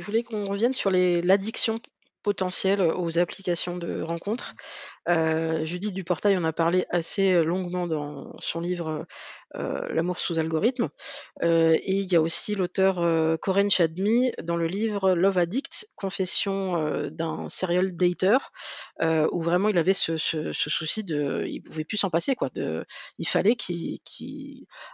[0.00, 1.78] voulais qu'on revienne sur l'addiction
[2.22, 4.54] potentielle aux applications de rencontres?
[5.08, 9.06] Euh, Judith Duportail en a parlé assez longuement dans son livre
[9.56, 10.88] euh, L'amour sous algorithme.
[11.42, 12.96] Euh, et il y a aussi l'auteur
[13.40, 18.38] Corinne Chadmi dans le livre Love Addict, confession d'un serial dater,
[19.00, 20.16] où vraiment il avait ce,
[20.52, 22.50] souci de, il pouvait plus s'en passer quoi.
[23.18, 23.98] Il fallait qu'il,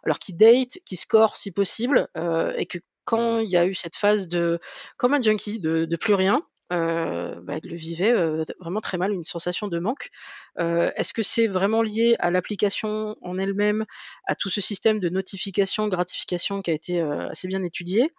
[0.05, 2.09] alors qu'il date, qu'il score si possible,
[2.57, 4.61] et que quand il y a eu cette phase de,
[4.99, 6.43] comme un junkie, de, plus rien,
[6.73, 8.13] euh, bah, le vivait
[8.59, 10.11] vraiment très mal, une sensation de manque.
[10.59, 13.87] Est-ce que c'est vraiment lié à l'application en elle-même,
[14.27, 18.13] à tout ce système de notification, gratification qui a été assez bien étudié?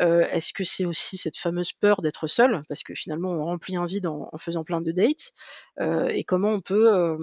[0.00, 3.86] Est-ce que c'est aussi cette fameuse peur d'être seul, parce que finalement on remplit un
[3.86, 5.32] vide en, faisant plein de dates
[6.10, 7.16] Et comment on peut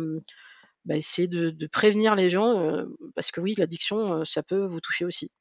[0.85, 2.85] bah, essayer de, prévenir les gens,
[3.15, 5.31] parce que oui, l'addiction, ça peut vous toucher aussi.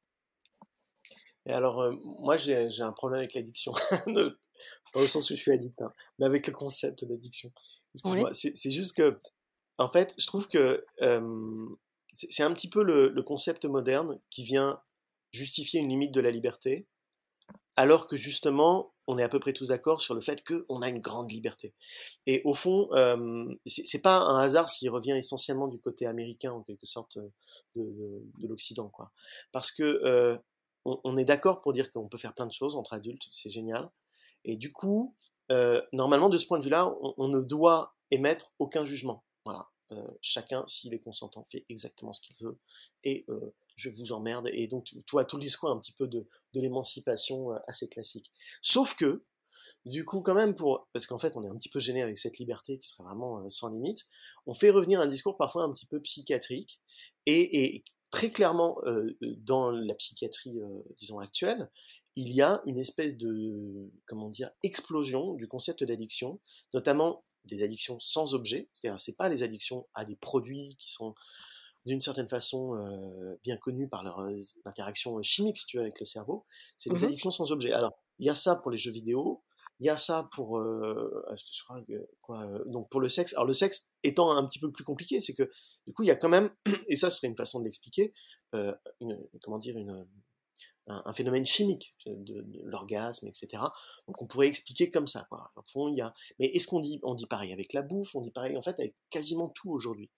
[1.51, 3.73] Et alors, moi, j'ai un problème avec l'addiction.
[4.93, 7.51] Pas au sens où je suis addict, hein, mais avec le concept d'addiction.
[7.95, 9.19] Excuse-moi, c'est juste que,
[9.79, 10.85] en fait, je trouve que
[12.13, 14.81] c'est un petit peu le, concept moderne qui vient
[15.33, 16.87] justifier une limite de la liberté,
[17.75, 20.89] alors que justement, on est à peu près tous d'accord sur le fait qu'on a
[20.89, 21.75] une grande liberté.
[22.27, 22.91] Et au fond,
[23.67, 27.19] c'est pas un hasard s'il revient essentiellement du côté américain, en quelque sorte,
[27.75, 27.83] de,
[28.39, 29.11] de, l'Occident, quoi.
[29.51, 30.39] Parce que
[30.85, 33.91] on, est d'accord pour dire qu'on peut faire plein de choses entre adultes, c'est génial.
[34.45, 35.15] Et du coup,
[35.53, 39.25] euh, normalement, de ce point de vue-là, on, ne doit émettre aucun jugement.
[39.45, 39.69] Voilà.
[39.93, 42.59] Euh, chacun, s'il est consentant, fait exactement ce qu'il veut.
[43.05, 44.49] Et euh, je vous emmerde.
[44.53, 48.33] Et donc, tu vois, tout le discours un petit peu de, l'émancipation assez classique.
[48.63, 49.25] Sauf que,
[49.85, 50.55] du coup, quand même,
[50.93, 53.49] parce qu'en fait, on est un petit peu gêné avec cette liberté qui serait vraiment
[53.51, 54.07] sans limite,
[54.47, 56.81] on fait revenir un discours parfois un petit peu psychiatrique
[57.27, 58.79] et très clairement
[59.21, 60.59] dans la psychiatrie,
[60.99, 61.71] disons actuelle,
[62.17, 66.41] il y a une espèce de, comment dire, explosion du concept d'addiction,
[66.75, 71.15] notamment des addictions sans objet, c'est-à-dire c'est pas les addictions à des produits qui sont
[71.87, 74.21] d'une certaine façon euh, bien connus par leur
[74.67, 76.45] interaction chimique, si tu veux, avec le cerveau,
[76.77, 77.73] c'est des mmh addictions sans objet.
[77.73, 79.43] Alors, il y a ça pour les jeux vidéo,
[79.81, 81.25] il y a ça pour, euh,
[82.21, 83.35] quoi, donc pour le sexe.
[83.35, 85.51] Alors le sexe étant un petit peu plus compliqué, c'est que
[85.87, 86.51] du coup il y a quand même,
[86.89, 88.13] et ça serait une façon de l'expliquer,
[88.53, 90.07] comment dire, une,
[90.91, 93.63] un, phénomène chimique de, l'orgasme, etc.
[94.07, 95.27] Donc on pourrait expliquer comme ça.
[95.29, 95.51] Quoi.
[95.67, 96.13] fond, il y a...
[96.39, 98.79] Mais est-ce qu'on dit, on dit pareil avec la bouffe, on dit pareil en fait
[98.79, 100.11] avec quasiment tout aujourd'hui.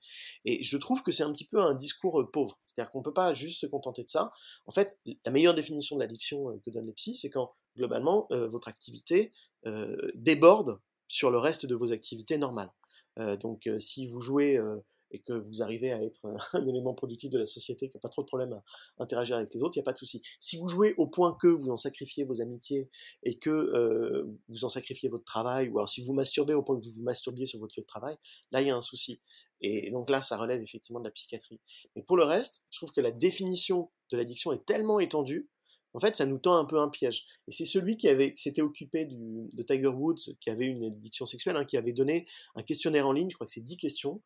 [0.45, 2.59] Et je trouve que c'est un petit peu un discours euh, pauvre.
[2.67, 4.33] C'est-à-dire qu'on ne peut pas juste se contenter de ça.
[4.67, 8.27] En fait, la meilleure définition de l'addiction euh, que donnent les psys, c'est quand globalement
[8.33, 9.33] euh, votre activité
[10.15, 12.73] déborde sur le reste de vos activités normales.
[13.41, 14.61] donc si vous jouez
[15.13, 16.21] et que vous arrivez à être
[16.55, 18.63] un élément productif de la société, qui n'a pas trop de problème à
[18.99, 20.23] interagir avec les autres, il n'y a pas de souci.
[20.41, 22.89] Si vous jouez au point que vous en sacrifiez vos amitiés
[23.23, 26.79] et que euh, vous en sacrifiez votre travail, ou alors si vous masturbez au point
[26.79, 28.17] que vous vous masturbiez sur votre lieu de travail,
[28.51, 29.21] là il y a un souci.
[29.61, 31.61] Et donc là, ça relève effectivement de la psychiatrie.
[31.95, 35.49] Mais pour le reste, je trouve que la définition de l'addiction est tellement étendue
[35.95, 37.27] en fait, ça nous tend un peu un piège.
[37.49, 41.57] Et c'est celui qui avait, s'était occupé de Tiger Woods, qui avait une addiction sexuelle,
[41.57, 44.23] hein, qui avait donné un questionnaire en ligne, je crois que c'est 10 questions,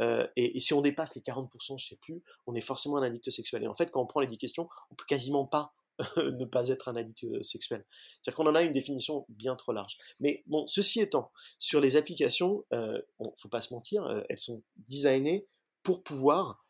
[0.00, 3.30] euh, et, si on dépasse les 40%, je sais plus, on est forcément un addict
[3.30, 3.62] sexuel.
[3.64, 5.74] Et en fait, quand on prend les 10 questions, on peut quasiment pas
[6.16, 7.84] ne pas être un addict euh, sexuel.
[8.22, 9.98] C'est-à-dire qu'on en a une définition bien trop large.
[10.18, 13.00] Mais bon, ceci étant, sur les applications, euh,
[13.36, 15.46] faut pas se mentir, elles sont designées
[15.82, 16.64] pour pouvoir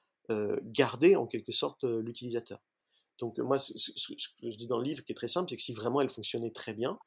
[0.62, 2.60] garder en quelque sorte l'utilisateur.
[3.21, 5.63] Donc moi, ce, que je dis dans le livre qui est très simple, c'est que
[5.63, 6.99] si vraiment elles fonctionnaient très bien,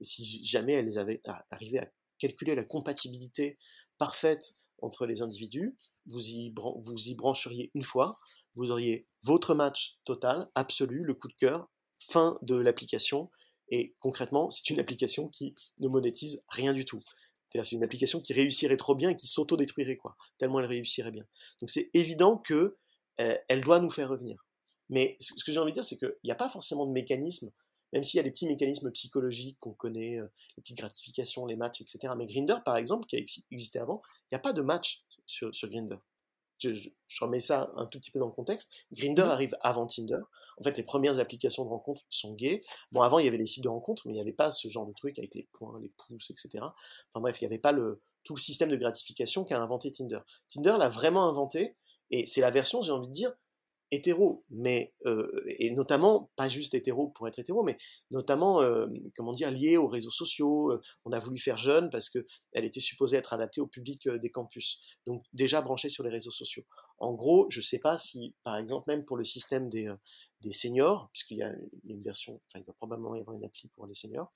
[0.00, 3.58] et si jamais elles avaient arrivé à calculer la compatibilité
[3.98, 8.14] parfaite entre les individus, vous y, vous y brancheriez une fois,
[8.54, 11.68] vous auriez votre match total, absolu, le coup de cœur,
[12.00, 13.30] fin de l'application,
[13.68, 17.02] et concrètement, c'est une application qui ne monétise rien du tout.
[17.50, 21.24] C'est une application qui réussirait trop bien et qui s'auto-détruirait, quoi, tellement elle réussirait bien.
[21.60, 22.76] Donc c'est évident que
[23.20, 24.44] euh, elle doit nous faire revenir.
[24.92, 27.50] Mais ce que j'ai envie de dire, c'est qu'il n'y a pas forcément de mécanisme
[27.92, 31.56] même s'il y a des petits mécanismes psychologiques qu'on connaît, euh, les petites gratifications, les
[31.56, 32.14] matchs, etc.
[32.16, 33.18] Mais Grinder, par exemple, qui a
[33.50, 35.98] existé avant, il n'y a pas de match sur, sur Grinder.
[36.58, 36.90] Je,
[37.20, 38.72] remets ça un tout petit peu dans le contexte.
[38.92, 39.30] Grinder mmh.
[39.30, 40.20] arrive avant Tinder.
[40.58, 42.62] En fait, les premières applications de rencontres sont gays.
[42.92, 44.68] Bon, avant, il y avait les sites de rencontres, mais il n'y avait pas ce
[44.68, 46.50] genre de truc avec les points, les pouces, etc.
[46.60, 50.20] Enfin bref, il n'y avait pas le, tout le système de gratification qu'a inventé Tinder.
[50.48, 51.74] Tinder l'a vraiment inventé,
[52.10, 53.32] et c'est la version, j'ai envie de dire,
[53.92, 57.76] hétéro, mais euh, et notamment pas juste hétéro pour être hétéro, mais
[58.10, 60.72] notamment euh, comment dire lié aux réseaux sociaux.
[60.72, 64.08] Euh, on a voulu faire jeune parce que elle était supposée être adaptée au public
[64.08, 66.64] des campus, donc déjà branchée sur les réseaux sociaux.
[66.98, 69.92] En gros, je sais pas si, par exemple, même pour le système des
[70.40, 71.52] des seniors, puisqu'il y, a
[71.84, 74.32] une version, enfin il va probablement y avoir une appli pour les seniors.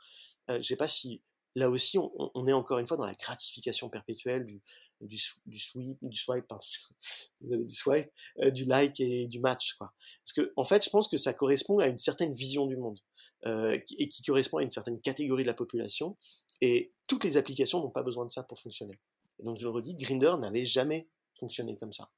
[0.48, 1.22] je ne sais pas si
[1.56, 4.62] là aussi on, est encore une fois dans la gratification perpétuelle du,
[5.00, 5.58] du, du
[6.02, 6.66] du swipe, pardon,
[7.40, 8.10] du swipe,
[8.52, 9.92] du like et du match, quoi.
[10.22, 12.98] Parce que en fait, je pense que ça correspond à une certaine vision du monde
[13.44, 16.16] et qui correspond à une certaine catégorie de la population.
[16.60, 18.98] Et toutes les applications n'ont pas besoin de ça pour fonctionner.
[19.38, 21.08] Et donc je le redis, Grinder n'avait jamais
[21.38, 22.10] fonctionné comme ça.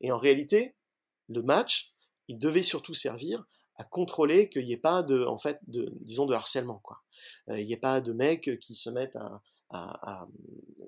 [0.00, 0.74] Et en réalité,
[1.28, 1.94] le match,
[2.28, 3.44] il devait surtout servir
[3.76, 7.02] à contrôler qu'il n'y ait pas de, en fait, disons, de harcèlement, quoi.
[7.48, 9.42] Euh, il n'y ait pas de mecs qui se mettent à,
[9.74, 10.28] à,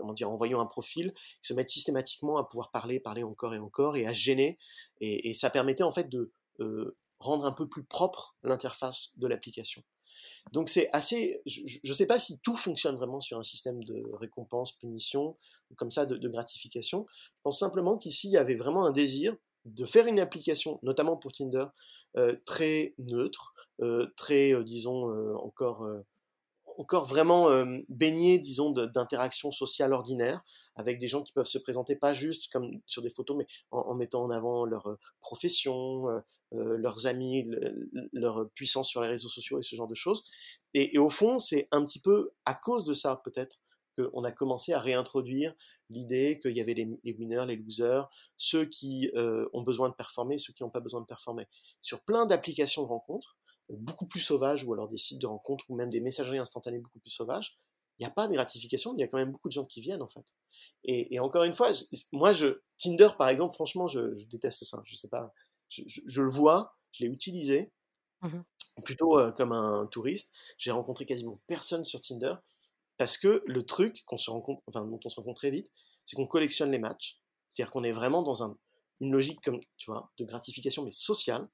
[0.01, 1.13] en voyant un profil,
[1.43, 4.59] se mettent systématiquement à pouvoir parler, parler encore et encore et à gêner.
[5.01, 9.83] Et, ça permettait en fait de euh, rendre un peu plus propre l'interface de l'application.
[10.53, 14.03] Donc c'est assez, je ne sais pas si tout fonctionne vraiment sur un système de
[14.15, 15.37] récompense, punition,
[15.77, 17.07] comme ça, de, gratification.
[17.09, 21.17] Je pense simplement qu'ici, il y avait vraiment un désir de faire une application, notamment
[21.17, 21.67] pour Tinder,
[22.17, 25.87] euh, très neutre, euh, très, disons, encore
[26.79, 27.49] encore vraiment
[27.89, 30.43] baigné, disons, d'interactions sociales ordinaires,
[30.75, 33.95] avec des gens qui peuvent se présenter pas juste comme sur des photos, mais en,
[33.95, 36.07] mettant en avant leur profession,
[36.53, 37.47] leurs amis,
[38.13, 40.25] leur puissance sur les réseaux sociaux et ce genre de choses.
[40.75, 43.57] Et, au fond, c'est un petit peu à cause de ça, peut-être,
[43.97, 45.55] qu'on a commencé à réintroduire
[45.89, 48.07] l'idée qu'il y avait les, les, winners, les losers,
[48.37, 51.47] ceux qui ont besoin de performer, ceux qui n'ont pas besoin de performer.
[51.81, 53.39] Sur plein d'applications de rencontres,
[53.71, 56.99] beaucoup plus sauvages, ou alors des sites de rencontres, ou même des messageries instantanées beaucoup
[56.99, 57.59] plus sauvages,
[57.99, 59.81] il n'y a pas de gratification, il y a quand même beaucoup de gens qui
[59.81, 60.35] viennent en fait.
[60.85, 61.73] Et, encore une fois,
[62.13, 64.83] moi, je, Tinder par exemple, franchement, je, déteste ça.
[64.85, 65.33] Je sais pas,
[65.69, 67.73] je, le vois, je l'ai utilisé,
[68.23, 68.41] mmh
[68.85, 70.35] plutôt euh, comme un touriste.
[70.59, 72.35] J'ai rencontré quasiment personne sur Tinder
[72.99, 75.71] parce que le truc qu'on se rencontre, enfin, dont on se rencontre très vite,
[76.05, 77.19] c'est qu'on collectionne les matchs.
[77.49, 78.59] C'est-à-dire qu'on est vraiment dans un,
[79.01, 81.49] une logique comme, tu vois, de gratification mais sociale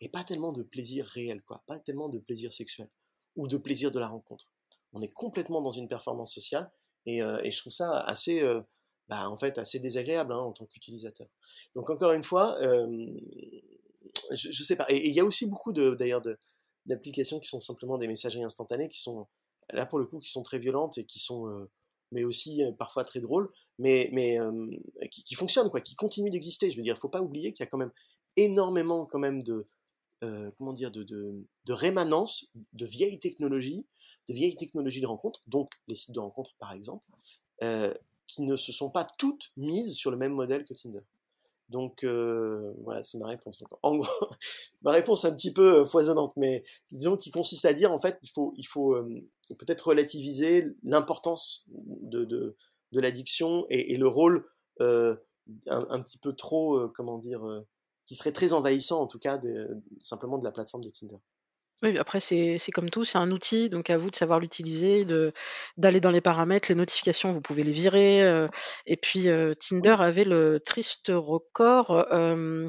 [0.00, 2.88] et pas tellement de plaisir réel, quoi, pas tellement de plaisir sexuel
[3.36, 4.50] ou de plaisir de la rencontre.
[4.92, 6.70] On est complètement dans une performance sociale
[7.06, 8.60] et, euh, je trouve ça assez, euh,
[9.08, 11.28] bah, en fait, assez désagréable hein, en tant qu'utilisateur.
[11.74, 12.86] Donc encore une fois, euh,
[14.32, 14.86] je, ne sais pas.
[14.88, 16.22] Et il y a aussi beaucoup d'ailleurs
[16.86, 19.28] d'applications qui sont simplement des messageries instantanées qui sont
[19.72, 21.68] là pour le coup qui sont très violentes et qui sont
[22.10, 24.38] mais aussi parfois très drôles, mais, mais
[25.12, 26.68] qui, qui, fonctionnent, quoi, qui continuent d'exister.
[26.68, 27.92] Je veux dire, il faut pas oublier qu'il y a quand même
[28.36, 29.64] énormément quand même de,
[30.22, 33.86] euh, comment dire, de, de, rémanence de vieilles technologies,
[34.28, 37.06] de vieilles technologies de rencontre, donc les sites de rencontre par exemple,
[37.62, 37.94] euh,
[38.26, 41.00] qui ne se sont pas toutes mises sur le même modèle que Tinder.
[41.70, 43.62] Donc euh, voilà, c'est ma réponse.
[43.82, 44.28] en gros,
[44.82, 48.28] ma réponse un petit peu foisonnante, mais disons qui consiste à dire en fait, il
[48.28, 48.94] faut, il faut
[49.56, 52.56] peut-être relativiser l'importance de, de,
[52.92, 54.46] de l'addiction et, et, le rôle
[54.80, 55.16] un,
[55.66, 57.64] un, petit peu trop, comment dire,
[58.10, 59.38] qui serait très envahissant en tout cas
[60.00, 61.18] simplement de la plateforme de Tinder.
[61.84, 65.06] Oui, après c'est comme tout, c'est un outil, donc à vous de savoir l'utiliser,
[65.76, 68.20] d'aller dans les paramètres, les notifications, vous pouvez les virer.
[68.22, 68.48] Euh,
[68.84, 72.68] et puis euh, Tinder avait le triste record euh,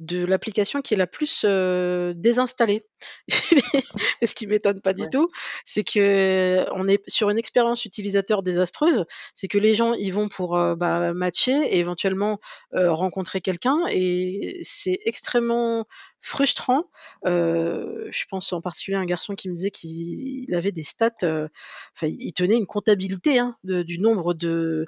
[0.00, 2.82] de l'application qui est la plus euh, désinstallée.
[3.28, 5.28] ce qui m'étonne pas du tout,
[5.64, 9.04] c'est que on est sur une expérience utilisateur désastreuse.
[9.34, 12.40] C'est que les gens y vont pour euh, bah, matcher et éventuellement
[12.74, 15.86] euh, rencontrer quelqu'un, et c'est extrêmement
[16.22, 16.84] frustrant.
[17.24, 22.06] je pense en particulier à un garçon qui me disait qu'il avait des stats, enfin
[22.06, 24.86] il tenait une comptabilité hein, du nombre de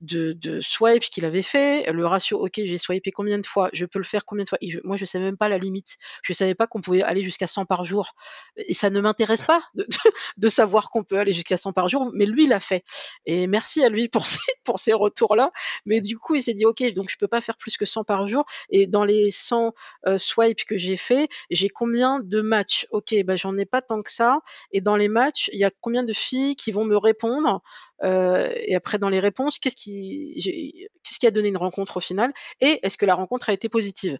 [0.00, 3.86] de, de swipes qu'il avait fait, le ratio, ok, j'ai swipé combien de fois, je
[3.86, 4.58] peux le faire combien de fois.
[4.84, 5.96] moi, je savais même pas la limite.
[6.22, 8.14] Je savais pas qu'on pouvait aller jusqu'à 100 par jour.
[8.56, 12.26] Et ça ne m'intéresse pas de, savoir qu'on peut aller jusqu'à 100 par jour, mais
[12.26, 12.84] lui, l'a fait.
[13.26, 15.50] Et merci à lui pour ces, pour ces retours-là.
[15.86, 18.04] Mais du coup, il s'est dit, ok, donc je peux pas faire plus que 100
[18.04, 18.44] par jour.
[18.70, 19.74] Et dans les 100
[20.06, 22.86] euh, swipes que j'ai fait, j'ai combien de matchs?
[22.90, 24.40] Ok, bah, j'en ai pas tant que ça.
[24.72, 27.62] Et dans les matchs, il y a combien de filles qui vont me répondre?
[28.02, 32.00] Euh, et après, dans les réponses, qu'est-ce qui, qu'est-ce qui a donné une rencontre au
[32.00, 34.18] final Et est-ce que la rencontre a été positive?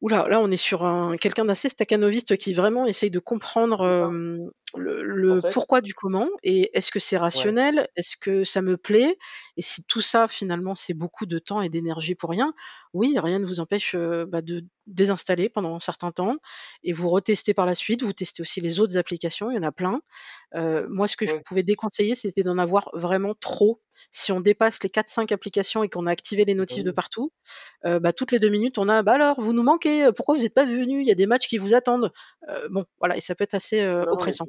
[0.00, 4.38] Oula, là, on est sur un, quelqu'un d'assez staccanoviste qui vraiment essaye de comprendre euh,
[4.76, 7.88] le, pourquoi du comment et est-ce que c'est rationnel?
[7.96, 9.18] Est-ce que ça me plaît?
[9.56, 12.54] Et si tout ça, finalement, c'est beaucoup de temps et d'énergie pour rien,
[12.94, 16.36] oui, rien ne vous empêche euh, bah, de désinstaller pendant un certain temps
[16.82, 18.02] et vous retestez par la suite.
[18.02, 20.00] Vous testez aussi les autres applications, il y en a plein.
[20.54, 23.80] Euh, moi, ce que je pouvais déconseiller, c'était d'en avoir vraiment trop.
[24.10, 27.32] Si on dépasse les 4-5 applications et qu'on a activé les notifs de partout,
[27.84, 30.42] euh, bah, toutes les deux minutes, on a bah alors, vous nous manquez, pourquoi vous
[30.42, 32.10] n'êtes pas venu Il y a des matchs qui vous attendent.
[32.70, 34.46] bon, voilà, et ça peut être assez oppressant.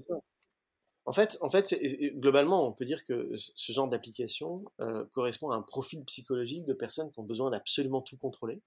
[1.06, 1.76] En fait, en fait
[2.16, 6.74] globalement, on peut dire que ce genre d'application euh, correspond à un profil psychologique de
[6.74, 8.62] personnes qui ont besoin d'absolument tout contrôler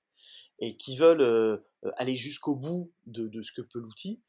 [0.59, 1.59] et qui veulent euh,
[1.97, 4.21] aller jusqu'au bout de, ce que peut l'outil.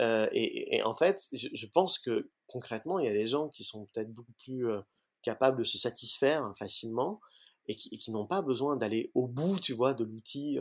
[0.00, 3.86] Euh, et, en fait, je, pense que concrètement, il y a des gens qui sont
[3.86, 4.64] peut-être beaucoup plus
[5.22, 7.20] capables de se satisfaire facilement
[7.66, 10.58] et qui n'ont pas besoin d'aller au bout, tu vois, de l'outil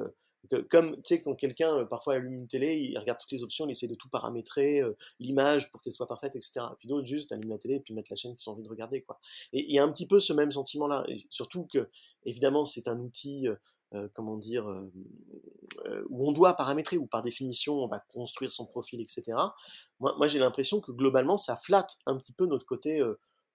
[0.69, 3.65] comme, tu sais, quand quelqu'un euh, parfois allume une télé, il regarde toutes les options,
[3.65, 6.65] il essaie de tout paramétrer, euh, l'image pour qu'elle soit parfaite, etc.
[6.71, 8.63] Et puis d'autres juste allument la télé et puis mettent la chaîne qu'ils ont envie
[8.63, 9.19] de regarder, quoi.
[9.53, 11.05] Et il y a un petit peu ce même sentiment-là.
[11.29, 11.89] Surtout que,
[12.25, 13.47] évidemment, c'est un outil,
[13.93, 14.65] euh, comment dire,
[16.09, 19.37] où on doit paramétrer, ou par définition, on va construire son profil, etc.
[19.99, 23.01] Moi j'ai l'impression que globalement, ça flatte un petit peu notre côté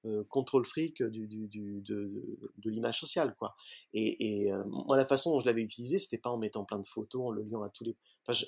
[0.07, 3.55] euh, contrôle fric du, du, de, l'image sociale quoi.
[3.93, 6.87] Et, euh, moi la façon dont je l'avais utilisé c'était pas en mettant plein de
[6.87, 7.99] photos en le liant à tous les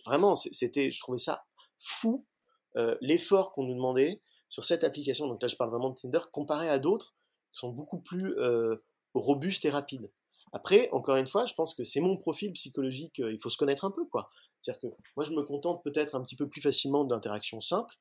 [0.06, 1.44] vraiment c'était je trouvais ça
[1.78, 2.24] fou
[2.76, 5.26] euh, l'effort qu'on nous demandait sur cette application.
[5.26, 7.14] Donc là je parle vraiment de Tinder comparé à d'autres
[7.52, 8.34] qui sont beaucoup plus
[9.12, 10.10] robustes et rapides.
[10.52, 13.84] Après encore une fois je pense que c'est mon profil psychologique il faut se connaître
[13.84, 14.30] un peu quoi.
[14.62, 17.60] C'est à dire que moi je me contente peut-être un petit peu plus facilement d'interactions
[17.60, 17.98] simples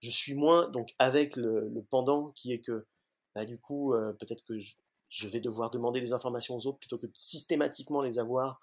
[0.00, 2.86] je suis moins donc avec le, pendant qui est que
[3.34, 6.98] bah, du coup euh, peut-être que je, vais devoir demander des informations aux autres plutôt
[6.98, 8.60] que de systématiquement les avoir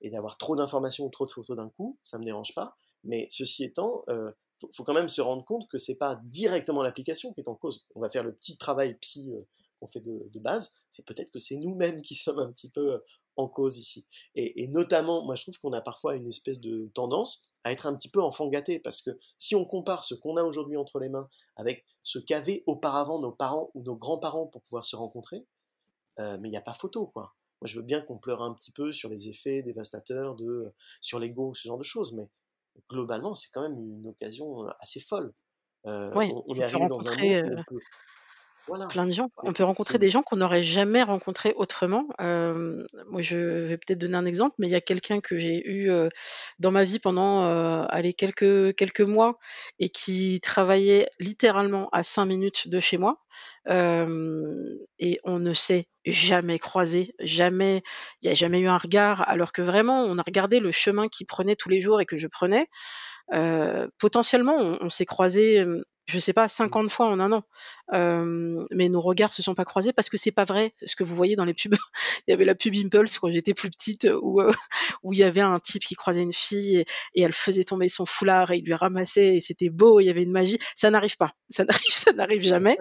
[0.00, 2.76] et d'avoir trop d'informations ou trop de photos d'un coup, ça me dérange pas.
[3.04, 4.30] Mais ceci étant, euh,
[4.72, 7.86] faut, quand même se rendre compte que c'est pas directement l'application qui est en cause.
[7.94, 9.42] On va faire le petit travail psy euh,
[9.80, 10.80] qu'on fait de, de base.
[10.90, 13.00] C'est peut-être que c'est nous-mêmes qui sommes un petit peu
[13.36, 14.06] en cause ici.
[14.34, 17.94] Et, notamment, moi je trouve qu'on a parfois une espèce de tendance à être un
[17.94, 21.08] petit peu enfant gâté, parce que si on compare ce qu'on a aujourd'hui entre les
[21.08, 25.46] mains avec ce qu'avaient auparavant nos parents ou nos grands-parents pour pouvoir se rencontrer,
[26.18, 27.34] euh, mais il n'y a pas photo, quoi.
[27.60, 31.18] Moi je veux bien qu'on pleure un petit peu sur les effets dévastateurs, de, sur
[31.18, 32.30] l'ego, ce genre de choses, mais
[32.90, 35.32] globalement c'est quand même une occasion assez folle.
[35.86, 37.78] Euh, on, on, est arrivé dans un monde où
[38.88, 39.30] Plein de gens.
[39.42, 42.06] On peut rencontrer des gens qu'on n'aurait jamais rencontrés autrement.
[42.18, 45.90] moi, je vais peut-être donner un exemple, mais il y a quelqu'un que j'ai eu
[46.58, 49.38] dans ma vie pendant quelques, quelques mois
[49.78, 53.18] et qui travaillait littéralement à cinq minutes de chez moi.
[53.68, 57.82] et on ne s'est jamais croisé, jamais,
[58.22, 61.08] il n'y a jamais eu un regard, alors que vraiment, on a regardé le chemin
[61.08, 62.68] qu'il prenait tous les jours et que je prenais.
[63.98, 65.64] Potentiellement, on, on s'est croisé
[66.06, 66.88] je sais pas, 50 mmh.
[66.88, 67.42] fois en un an.
[68.70, 71.14] mais nos regards se sont pas croisés parce que c'est pas vrai ce que vous
[71.14, 71.74] voyez dans les pubs.
[72.26, 74.40] il y avait la pub Impulse quand j'étais plus petite où,
[75.02, 78.06] où il y avait un type qui croisait une fille et, elle faisait tomber son
[78.06, 80.58] foulard et il lui ramassait et c'était beau, il y avait une magie.
[80.76, 81.32] Ça n'arrive pas.
[81.50, 82.76] Ça n'arrive, ça n'arrive jamais.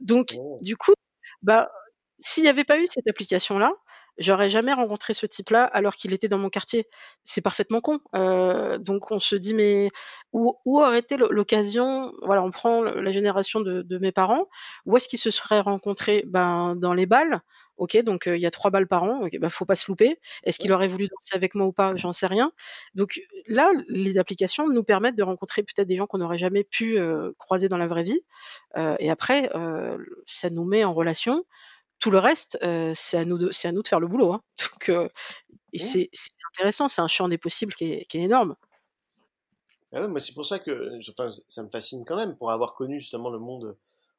[0.00, 0.58] donc, oh.
[0.60, 0.94] du coup,
[1.42, 1.70] bah,
[2.18, 3.72] s'il n'y avait pas eu cette application-là,
[4.18, 6.86] j'aurais jamais rencontré ce type-là alors qu'il était dans mon quartier.
[7.24, 8.00] C'est parfaitement con.
[8.14, 9.90] Euh, donc on se dit mais
[10.32, 14.46] où, où aurait été l'occasion Voilà, on prend la génération de, de mes parents.
[14.84, 16.24] Où est-ce qu'ils se seraient rencontrés?
[16.26, 17.40] Ben dans les balles.
[17.76, 19.22] Ok, donc euh, il y a trois balles par an.
[19.24, 20.18] Okay, ben faut pas se louper.
[20.44, 21.94] Est-ce qu'il aurait voulu danser avec moi ou pas?
[21.96, 22.52] J'en sais rien.
[22.94, 26.98] Donc là, les applications nous permettent de rencontrer peut-être des gens qu'on n'aurait jamais pu
[26.98, 28.20] euh, croiser dans la vraie vie.
[28.78, 29.50] Euh, et après,
[30.26, 31.44] ça nous met en relation
[31.98, 32.58] tout le reste,
[32.94, 34.32] c'est à nous de, c'est à nous de faire le boulot.
[34.32, 34.42] Hein.
[34.88, 35.10] Donc,
[35.72, 36.10] et c'est,
[36.54, 38.56] intéressant, c'est un champ des possibles qui est, qui est énorme.
[39.92, 40.98] Ah c'est pour ça que
[41.48, 43.78] ça me fascine quand même pour avoir connu justement le monde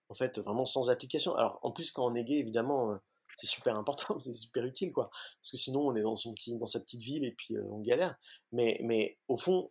[0.10, 1.36] en fait vraiment sans application.
[1.36, 2.98] Alors en plus quand on est gay évidemment
[3.36, 6.58] c'est super important, c'est super utile quoi parce que sinon on est dans son petit
[6.58, 8.16] dans sa petite ville et puis on galère.
[8.52, 9.70] Mais mais au fond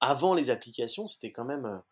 [0.00, 1.82] avant les applications c'était quand même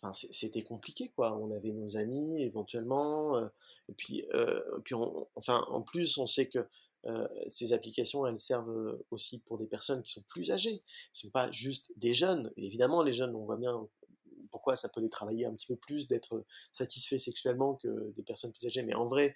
[0.00, 1.36] Enfin, c'était compliqué quoi.
[1.36, 3.48] On avait nos amis éventuellement, euh,
[3.88, 4.94] et puis, euh, puis
[5.34, 6.68] enfin en plus on sait que
[7.06, 10.82] euh, ces applications elles servent aussi pour des personnes qui sont plus âgées.
[11.12, 12.52] Ce sont pas juste des jeunes.
[12.56, 13.88] évidemment les jeunes on voit bien
[14.50, 18.52] pourquoi ça peut les travailler un petit peu plus d'être satisfaits sexuellement que des personnes
[18.52, 18.82] plus âgées.
[18.82, 19.34] Mais en vrai,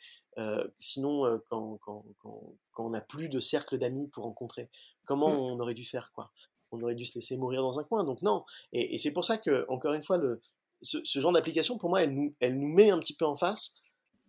[0.79, 4.71] sinon quand, quand, quand, quand, on n'a plus de cercle d'amis pour rencontrer,
[5.05, 5.39] comment mmh.
[5.39, 6.33] on aurait dû faire quoi?
[6.73, 8.05] On aurait dû se laisser mourir dans un coin.
[8.05, 8.45] Donc non.
[8.73, 10.41] Et, c'est pour ça que, encore une fois, le,
[10.81, 13.77] ce, genre d'application, pour moi, elle nous, elle nous met un petit peu en face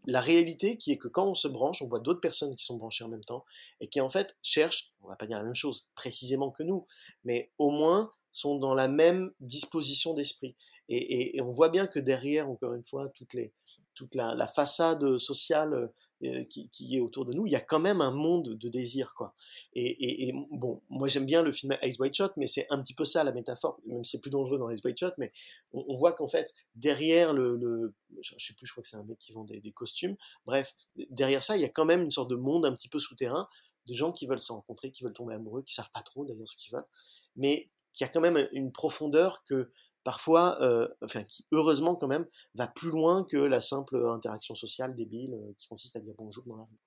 [0.06, 2.76] la réalité qui est que quand on se branche, on voit d'autres personnes qui sont
[2.76, 3.46] branchées en même temps
[3.80, 6.86] et qui en fait cherchent, on va pas dire la même chose précisément que nous,
[7.24, 10.56] mais au moins sont dans la même disposition d'esprit.
[10.90, 13.54] et, on voit bien que derrière, encore une fois, toutes les,
[13.94, 15.92] toute la, façade sociale
[16.24, 19.14] euh, qui, est autour de nous, il y a quand même un monde de désir,
[19.16, 19.34] quoi.
[19.74, 23.06] Et, bon, moi j'aime bien le film Ice White Shot, mais c'est un petit peu
[23.06, 25.32] ça la métaphore, même si c'est plus dangereux dans Ice White Shot, mais
[25.72, 29.18] on, voit qu'en fait, derrière le, je, sais plus, je crois que c'est un mec
[29.18, 30.76] qui vend des, costumes, bref,
[31.10, 33.48] derrière ça, il y a quand même une sorte de monde un petit peu souterrain,
[33.88, 36.48] de gens qui veulent se rencontrer, qui veulent tomber amoureux, qui savent pas trop d'ailleurs
[36.48, 36.88] ce qu'ils veulent,
[37.36, 39.72] mais qui a quand même une profondeur que
[40.04, 40.60] parfois,
[41.02, 45.68] enfin, qui heureusement quand même, va plus loin que la simple interaction sociale débile qui
[45.68, 46.80] consiste à dire bonjour dans la rue.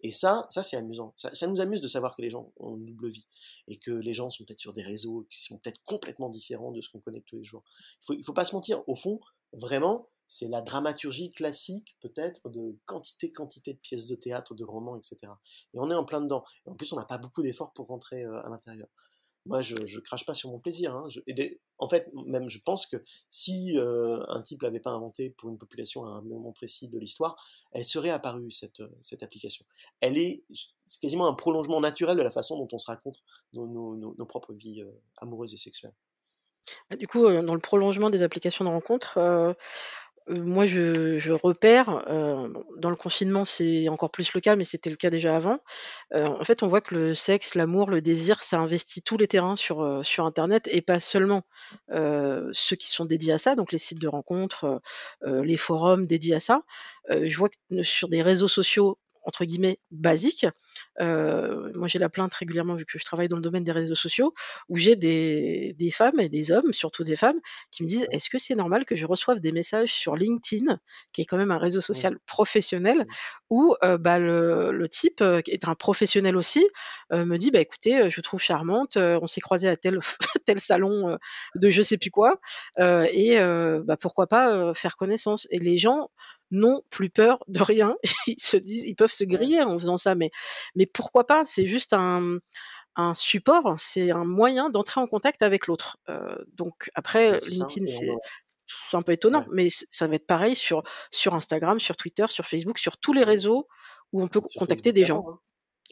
[0.00, 1.12] Et ça, ça c'est amusant.
[1.16, 3.26] Ça, nous amuse de savoir que les gens ont une double vie
[3.66, 6.80] et que les gens sont peut-être sur des réseaux qui sont peut-être complètement différents de
[6.80, 7.64] ce qu'on connaît tous les jours.
[8.02, 8.82] Il faut, faut pas se mentir.
[8.88, 9.20] Au fond,
[9.52, 14.96] vraiment, c'est la dramaturgie classique, peut-être, de quantité, quantité de pièces de théâtre, de romans,
[14.96, 15.16] etc.
[15.74, 16.44] Et on est en plein dedans.
[16.66, 18.88] En plus, on n'a pas beaucoup d'efforts pour rentrer euh, à l'intérieur
[19.46, 20.94] moi je, je crache pas sur mon plaisir.
[20.94, 21.08] Hein.
[21.78, 25.58] en fait, même je pense que si euh, un type l'avait pas inventé pour une
[25.58, 27.36] population à un moment précis de l'histoire,
[27.72, 29.64] elle serait apparue cette, euh, cette application.
[30.00, 30.44] Elle est,
[31.00, 33.22] quasiment un prolongement naturel de la façon dont on se raconte
[33.54, 35.94] nos, nos, nos propres vies euh, amoureuses et sexuelles.
[36.90, 39.18] Bah, du coup, dans le prolongement des applications de rencontres,
[40.28, 42.04] moi, je repère,
[42.76, 45.58] dans le confinement, c'est encore plus le cas, mais c'était le cas déjà avant.
[46.14, 49.56] en fait, on voit que le sexe, l'amour, le désir, ça investit tous les terrains
[49.56, 51.42] sur, sur internet et pas seulement,
[51.90, 54.80] ceux qui sont dédiés à ça, donc les sites de rencontres,
[55.24, 56.62] les forums dédiés à ça.
[57.10, 60.46] je vois que sur des réseaux sociaux entre guillemets basique.
[61.00, 63.94] Euh, moi, j'ai la plainte régulièrement vu que je travaille dans le domaine des réseaux
[63.94, 64.32] sociaux,
[64.70, 67.38] où j'ai des, des, femmes et des hommes, surtout des femmes,
[67.70, 70.78] qui me disent est-ce que c'est normal que je reçoive des messages sur LinkedIn,
[71.12, 73.06] qui est quand même un réseau social professionnel,
[73.50, 76.66] où euh, bah, le, le, type, euh, qui est un professionnel aussi,
[77.12, 79.98] me dit bah écoutez, je trouve charmante, on s'est croisé à tel
[80.46, 81.18] tel salon
[81.54, 82.38] de je sais plus quoi,
[82.78, 83.38] et
[83.84, 85.46] bah, pourquoi pas faire connaissance.
[85.50, 86.10] Et les gens
[86.50, 87.96] n'ont plus peur de rien.
[88.26, 90.30] ils se disent, ils peuvent se griller en faisant ça, mais,
[90.74, 92.38] mais pourquoi pas C'est juste un,
[92.96, 95.98] un support, c'est un moyen d'entrer en contact avec l'autre.
[96.08, 101.34] Euh, donc après, LinkedIn, c'est un peu étonnant, mais ça va être pareil sur, sur
[101.34, 103.68] Instagram, sur Twitter, sur Facebook, sur tous les réseaux
[104.12, 105.24] où on peut contacter des gens.
[105.28, 105.38] Hein.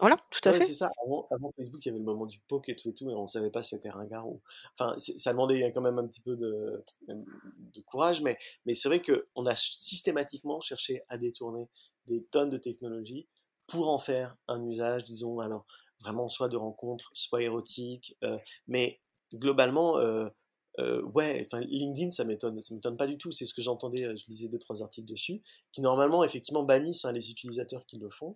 [0.01, 0.65] Voilà, tout à fait.
[0.65, 0.91] c'est ça.
[1.05, 3.27] Avant, Facebook, il y avait le moment du poke et tout et tout, et on
[3.27, 4.41] savait pas si c'était ringard ou.
[4.79, 8.37] Enfin, ça demandait quand même un petit peu de, de courage, mais,
[8.67, 11.69] mais c'est vrai qu'on a systématiquement cherché à détourner
[12.07, 13.27] des tonnes de technologies
[13.67, 15.67] pour en faire un usage, disons, alors
[16.01, 19.01] vraiment soit de rencontres, soit érotique, euh, mais
[19.35, 20.29] globalement, euh,
[20.79, 23.33] euh, ouais, enfin LinkedIn, ça m'étonne, ça m'étonne pas du tout.
[23.33, 27.13] C'est ce que j'entendais, je lisais deux trois articles dessus, qui normalement effectivement bannissent hein,
[27.13, 28.35] les utilisateurs qui le font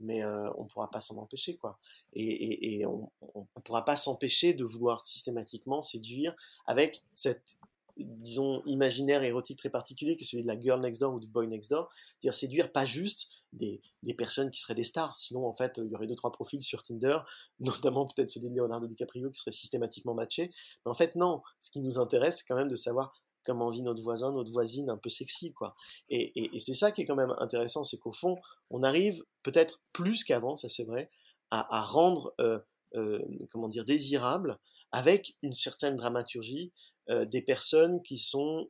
[0.00, 1.78] mais on ne pourra pas s'en empêcher, quoi.
[2.14, 6.34] Et, on ne pourra pas s'empêcher de vouloir systématiquement séduire
[6.66, 7.58] avec cette,
[7.96, 11.26] disons, imaginaire érotique très particulier qui est celui de la girl next door ou du
[11.26, 11.88] boy next door.
[12.20, 13.80] Dire séduire pas juste des,
[14.16, 16.82] personnes qui seraient des stars, sinon en fait il y aurait deux trois profils sur
[16.82, 17.18] Tinder,
[17.60, 20.50] notamment peut-être celui de Leonardo DiCaprio qui serait systématiquement matché.
[20.84, 23.14] Mais en fait non, ce qui nous intéresse c'est quand même de savoir
[23.48, 25.74] comment vit notre voisin, notre voisine un peu sexy, quoi.
[26.10, 28.36] Et, c'est ça qui est quand même intéressant, c'est qu'au fond,
[28.68, 31.10] on arrive peut-être plus qu'avant, ça c'est vrai,
[31.50, 32.58] à, rendre, euh,
[32.94, 34.58] euh, comment dire, désirable
[34.92, 36.72] avec une certaine dramaturgie
[37.08, 38.68] euh, des personnes qui sont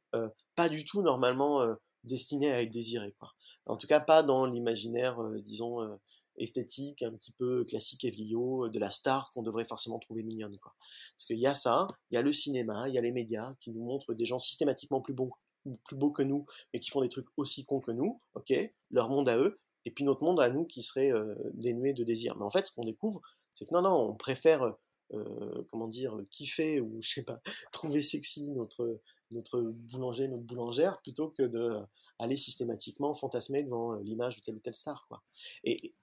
[0.54, 1.66] pas du tout normalement
[2.04, 3.32] destinées à être désirées, quoi.
[3.66, 5.98] En tout cas, pas dans l'imaginaire, disons,
[6.38, 10.56] esthétique, un petit peu classique vieillot, euh, de la star qu'on devrait forcément trouver mignonne.
[10.58, 10.74] Quoi.
[11.14, 13.54] Parce qu'il y a ça, il y a le cinéma, il y a les médias
[13.60, 15.30] qui nous montrent des gens systématiquement plus beaux,
[15.84, 18.52] plus beaux que nous, mais qui font des trucs aussi cons que nous, ok,
[18.90, 22.04] leur monde à eux, et puis notre monde à nous qui serait euh, dénué de
[22.04, 22.36] désir.
[22.36, 23.20] Mais en fait, ce qu'on découvre,
[23.52, 24.74] c'est que non, non, on préfère,
[25.14, 27.40] euh, comment dire, kiffer ou, je sais pas,
[27.72, 29.00] trouver sexy notre,
[29.32, 31.78] notre boulanger, notre boulangère, plutôt que de
[32.18, 35.06] aller systématiquement fantasmer devant euh, l'image de telle ou telle star.
[35.08, 35.22] Quoi.
[35.64, 35.94] Et,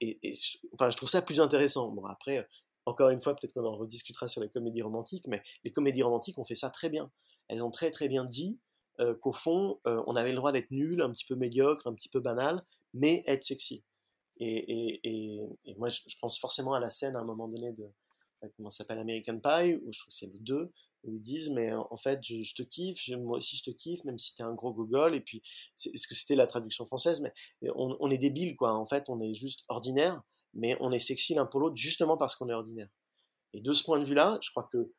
[0.73, 1.91] enfin, je trouve ça plus intéressant.
[1.91, 2.43] Bon, après, euh,
[2.86, 6.38] encore une fois, peut-être qu'on en rediscutera sur les comédies romantiques, mais les comédies romantiques
[6.38, 7.12] ont fait ça très bien.
[7.47, 8.60] Elles ont très très bien dit
[8.99, 12.10] euh, qu'au fond, on avait le droit d'être nul, un petit peu médiocre, un petit
[12.10, 13.84] peu banal, mais être sexy.
[14.38, 15.41] Et,
[15.78, 17.89] moi, je, pense forcément à la scène à un moment donné de,
[18.56, 20.71] comment s'appelle American Pie, où je trouve que c'est le 2,
[21.08, 24.36] ils disent mais en fait je, te kiffe, moi aussi je te kiffe, même si
[24.36, 25.15] t'es un gros gogol.
[25.15, 25.41] Et puis
[25.76, 27.34] est-ce que c'était la traduction française Mais
[27.76, 28.74] on, est débile quoi.
[28.74, 30.22] En fait, on est juste ordinaire,
[30.54, 32.89] mais on est sexy l'un pour l'autre justement parce qu'on est ordinaire.
[33.54, 34.91] Et de ce point de vue-là, je crois que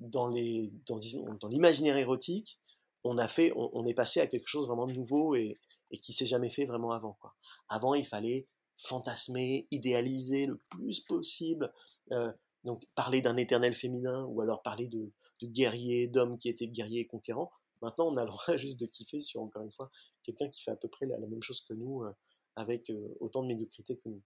[0.00, 0.98] dans les dans,
[1.40, 2.58] dans l'imaginaire érotique,
[3.04, 5.58] on a fait, on, est passé à quelque chose vraiment de nouveau et,
[5.90, 7.34] et qui s'est jamais fait vraiment avant quoi.
[7.68, 11.72] Avant, il fallait fantasmer, idéaliser le plus possible.
[12.12, 12.32] Euh,
[12.64, 17.00] donc parler d'un éternel féminin ou alors parler de, de guerriers, d'hommes qui étaient guerriers
[17.00, 17.50] et conquérants.
[17.82, 19.90] Maintenant, on a le droit juste de kiffer sur, encore une fois,
[20.22, 22.12] quelqu'un qui fait à peu près la, même chose que nous, euh,
[22.56, 24.22] avec euh, autant de médiocrité que nous.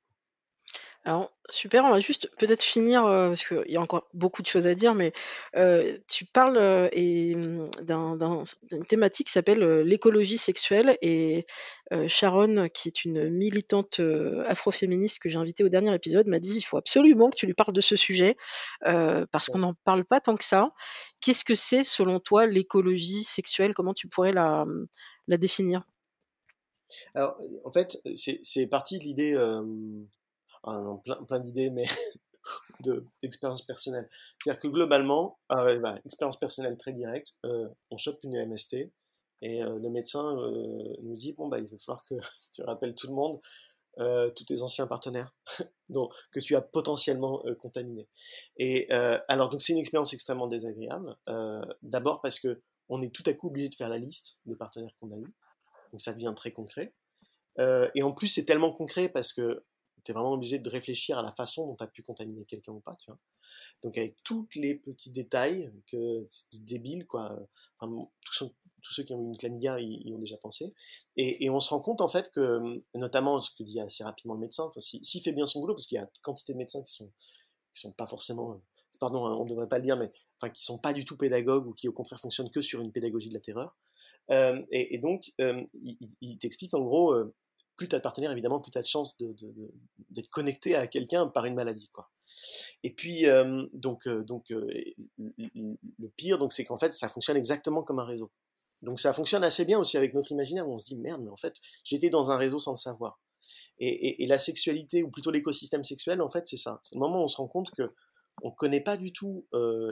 [1.04, 4.46] Alors, super, on va juste peut-être finir, heu, parce qu'il y a encore beaucoup de
[4.46, 5.12] choses à dire, mais,
[5.56, 11.44] heu, tu parles, heu et mmh, d'un d'un d'une thématique qui s'appelle, l'écologie sexuelle et
[12.06, 14.00] Sharon, qui est une militante,
[14.46, 17.54] afroféministe que j'ai invitée au dernier épisode, m'a dit: «Il faut absolument que tu lui
[17.54, 18.36] parles de ce sujet,
[18.80, 20.70] parce qu'on n'en parle pas tant que ça».
[21.20, 23.74] Qu'est-ce que c'est, selon toi, l'écologie sexuelle?
[23.74, 24.64] Comment tu pourrais la,
[25.26, 25.82] la définir?
[27.14, 29.34] Alors, en fait, c'est c'est parti de l'idée,
[30.64, 31.86] un, plein, d'idées, mais
[33.22, 34.08] d'expérience personnelle.
[34.38, 38.90] C'est-à-dire que globalement, euh, bah, expérience personnelle très directe, euh, on chope une MST
[39.44, 40.36] et euh, le médecin
[41.02, 42.14] nous dit bon bah il va falloir que
[42.52, 43.40] tu rappelles tout le monde,
[44.34, 45.34] tous tes anciens partenaires,
[45.88, 48.08] donc que tu as potentiellement contaminé.
[48.56, 48.90] Et
[49.28, 51.16] alors donc c'est une expérience extrêmement désagréable.
[51.82, 54.94] D'abord parce que on est tout à coup obligé de faire la liste des partenaires
[55.00, 55.34] qu'on a eu,
[55.90, 56.94] donc ça devient très concret.
[57.58, 59.64] et en plus c'est tellement concret parce que
[60.04, 62.72] tu es vraiment obligé de réfléchir à la façon dont tu as pu contaminer quelqu'un
[62.72, 63.18] ou pas, tu vois.
[63.82, 66.20] Donc avec tous les petits détails que
[66.60, 67.36] débile, quoi.
[67.80, 68.54] Tous,
[68.90, 70.74] ceux qui ont eu une chlamydia y, ont déjà pensé.
[71.16, 74.40] Et, on se rend compte en fait que, notamment ce que dit assez rapidement le
[74.40, 77.12] médecin, s'il fait bien son boulot, parce qu'il y a quantité de médecins qui sont,
[77.72, 78.60] qui sont pas forcément,
[78.98, 80.10] pardon, hein, on ne devrait pas le dire, mais
[80.40, 82.92] enfin, qui sont pas du tout pédagogues ou qui au contraire fonctionnent que sur une
[82.92, 83.76] pédagogie de la terreur.
[84.30, 85.62] Euh, et, donc, euh,
[86.20, 87.34] il, t'explique en gros, euh,
[87.76, 91.26] plus tu as de partenaires, évidemment, plus tu as de chances d'être connecté à quelqu'un
[91.26, 91.88] par une maladie.
[91.88, 92.10] Quoi.
[92.82, 94.66] Et puis, euh, donc, euh, donc euh,
[95.18, 98.30] le pire, donc, c'est qu'en fait, ça fonctionne exactement comme un réseau.
[98.82, 101.36] Donc, ça fonctionne assez bien aussi avec notre imaginaire, on se dit, merde, mais en
[101.36, 103.20] fait, j'étais dans un réseau sans le savoir.
[103.78, 106.78] Et, la sexualité, ou plutôt l'écosystème sexuel, en fait, c'est ça.
[106.82, 107.92] C'est le moment où on se rend compte que
[108.42, 109.46] on ne connaît pas du tout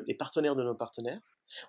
[0.07, 1.21] les partenaires de nos partenaires.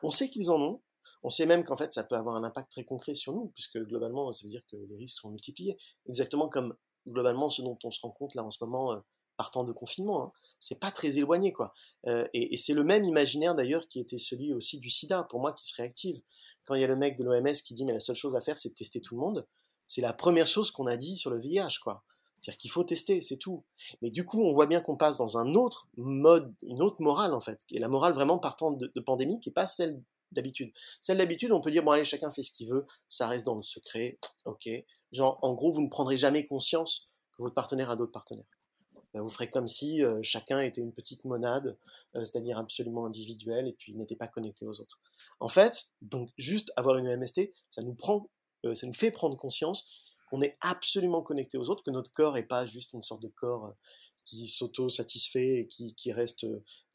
[0.04, 0.82] On sait qu'ils en ont,
[1.24, 3.78] on sait même qu'en fait, ça peut avoir un impact très concret sur nous, puisque
[3.78, 5.78] globalement, ça veut dire que les risques sont multipliés.
[6.08, 6.76] Exactement comme
[7.08, 9.00] globalement ce dont on se rend compte là en ce moment, euh,
[9.38, 10.24] partant de confinement.
[10.24, 10.32] Hein.
[10.60, 11.74] C'est pas très éloigné, quoi.
[12.08, 15.54] Euh, et, c'est le même imaginaire d'ailleurs qui était celui aussi du sida, pour moi,
[15.54, 16.22] qui se réactive.
[16.66, 18.42] Quand il y a le mec de l'OMS qui dit, mais la seule chose à
[18.42, 19.48] faire, c'est de tester tout le monde,
[19.88, 22.04] c'est la première chose qu'on a dit sur le VIH, quoi.
[22.40, 23.64] C'est-à-dire qu'il faut tester, c'est tout.
[24.02, 27.36] Mais du coup, on voit bien qu'on passe dans un autre mode, une autre morale
[27.36, 30.72] en fait, est la morale vraiment partant de, de pandémie, qui n'est pas celle d'habitude.
[31.02, 33.56] Celle d'habitude, on peut dire, bon allez, chacun fait ce qu'il veut, ça reste dans
[33.56, 34.70] le secret, ok.
[35.12, 38.46] Genre, en gros, vous ne prendrez jamais conscience que votre partenaire a d'autres partenaires.
[39.14, 41.78] Ben, vous ferez comme si euh, chacun était une petite monade,
[42.16, 45.00] euh, c'est-à-dire absolument individuel, et puis n'était pas connecté aux autres.
[45.40, 48.30] En fait, donc juste avoir une MST, ça nous prend,
[48.66, 52.36] euh, ça nous fait prendre conscience qu'on est absolument connecté aux autres, que notre corps
[52.36, 53.74] n'est pas juste une sorte de corps
[54.24, 56.46] qui s'auto-satisfait et qui, qui reste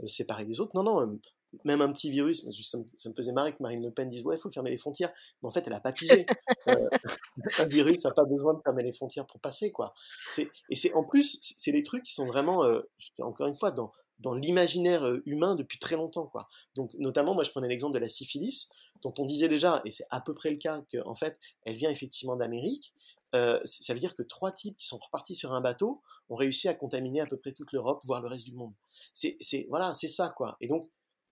[0.06, 0.72] séparé des autres.
[0.74, 1.18] Non, non,
[1.64, 4.40] même un petit virus, ça me, faisait marrer que Marine Le Pen dise ouais, il
[4.40, 5.12] faut fermer les frontières.
[5.42, 6.26] Mais en fait, elle a pas pigé.
[6.68, 6.88] Euh,
[7.58, 9.94] un virus n'a pas besoin de fermer les frontières pour passer, quoi.
[10.38, 12.80] et c'est en plus, c'est des trucs qui sont vraiment, euh,
[13.20, 16.48] encore une fois, dans, dans l'imaginaire euh, humain depuis très longtemps, quoi.
[16.74, 18.70] Donc, notamment, moi, je prenais l'exemple de la syphilis,
[19.02, 21.90] dont on disait déjà, et c'est à peu près le cas, qu'en fait, elle vient
[21.90, 22.94] effectivement d'Amérique.
[23.32, 26.74] ça veut dire que trois types qui sont repartis sur un bateau ont réussi à
[26.74, 28.72] contaminer à peu près toute l'Europe, voire le reste du monde.
[29.12, 30.56] C'est voilà, c'est ça, quoi.
[30.60, 30.88] Et donc,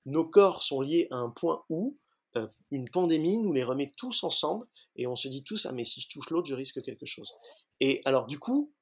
[0.06, 1.96] nos corps sont liés à un point où
[2.36, 5.84] euh, une pandémie nous les remet tous ensemble et on se dit tous ah mais
[5.84, 7.34] si je touche l'autre je risque quelque chose.
[7.80, 8.72] Et alors du coup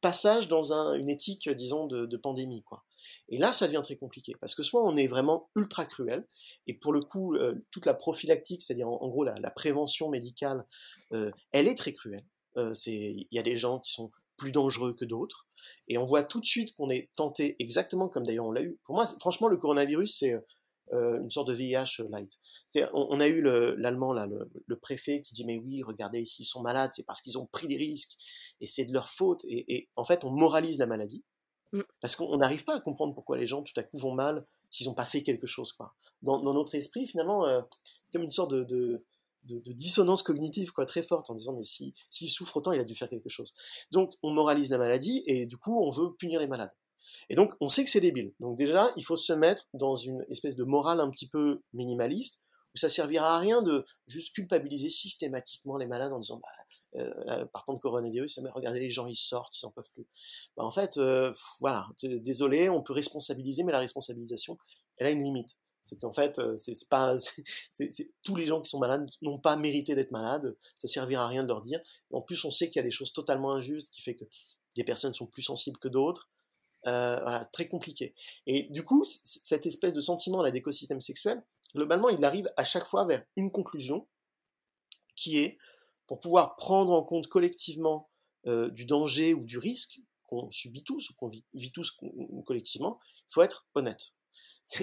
[0.00, 2.84] passage dans une éthique disons de, pandémie quoi.
[3.28, 6.26] Et là ça devient très compliqué parce que soit on est vraiment ultra cruel
[6.66, 10.66] et pour le coup euh, toute la prophylactique c'est-à-dire en, gros la, prévention médicale
[11.12, 12.26] euh, elle est très cruelle.
[12.56, 15.46] il y a des gens qui sont plus dangereux que d'autres.
[15.86, 18.78] Et on voit tout de suite qu'on est tenté, exactement comme d'ailleurs on l'a eu.
[18.84, 20.34] Pour moi, franchement, le coronavirus, c'est
[20.94, 22.38] euh, une sorte de VIH light.
[22.94, 26.62] On, on, a eu l'allemand, là, le, préfet, qui dit Mais oui, regardez, s'ils sont
[26.62, 28.16] malades, c'est parce qu'ils ont pris des risques
[28.62, 29.44] et c'est de leur faute.
[29.46, 31.22] Et, en fait, on moralise la maladie
[31.72, 31.82] mm.
[32.00, 34.86] parce qu'on n'arrive pas à comprendre pourquoi les gens tout à coup vont mal s'ils
[34.86, 35.72] n'ont pas fait quelque chose.
[35.72, 35.94] Quoi.
[36.22, 37.60] Dans, notre esprit, finalement, euh,
[38.10, 39.04] comme une sorte de de,
[39.42, 42.94] dissonance cognitive quoi, très forte en disant mais s'il si, souffre autant, il a dû
[42.94, 43.54] faire quelque chose.
[43.90, 46.72] Donc on moralise la maladie et du coup on veut punir les malades.
[47.28, 48.32] Et donc on sait que c'est débile.
[48.40, 52.42] Donc déjà il faut se mettre dans une espèce de morale un petit peu minimaliste
[52.74, 56.48] où ça servira à rien de juste culpabiliser systématiquement les malades en disant bah,
[56.96, 60.06] euh, partant de coronavirus, mais regardez les gens ils sortent, ils en peuvent plus.
[60.56, 64.58] Bah, en fait, euh, voilà, désolé, on peut responsabiliser, mais la responsabilisation,
[64.96, 65.56] elle a une limite.
[65.84, 67.16] C'est qu'en fait, euh, c'est pas,
[68.22, 70.56] tous les gens qui sont malades n'ont pas mérité d'être malades.
[70.78, 71.80] Ça servira à rien de leur dire.
[72.12, 74.24] En plus, on sait qu'il y a des choses totalement injustes qui fait que
[74.76, 76.30] des personnes sont plus sensibles que d'autres.
[76.86, 78.14] Euh, voilà, très compliqué.
[78.46, 82.86] Et du coup, cette espèce de sentiment là d'écosystème sexuel, globalement, il arrive à chaque
[82.86, 84.06] fois vers une conclusion
[85.14, 85.58] qui est
[86.06, 88.10] pour pouvoir prendre en compte collectivement
[88.46, 91.98] euh, du danger ou du risque qu'on subit tous ou qu'on vit, tous
[92.46, 94.14] collectivement, il faut être honnête.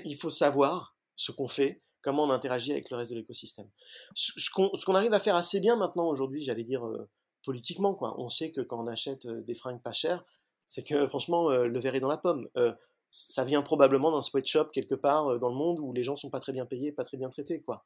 [0.05, 3.69] Il faut savoir ce qu'on fait, comment on interagit avec le reste de l'écosystème.
[4.15, 7.09] Ce qu'on arrive à faire assez bien maintenant aujourd'hui, j'allais dire euh,
[7.43, 8.15] politiquement, quoi.
[8.19, 10.23] On sait que quand on achète euh, des fringues pas chères,
[10.65, 12.49] c'est que franchement euh, le verre est dans la pomme
[13.09, 16.41] ça vient probablement d'un sweatshop quelque part dans le monde où les gens sont pas
[16.41, 17.83] très bien payés, pas très bien traités, quoi.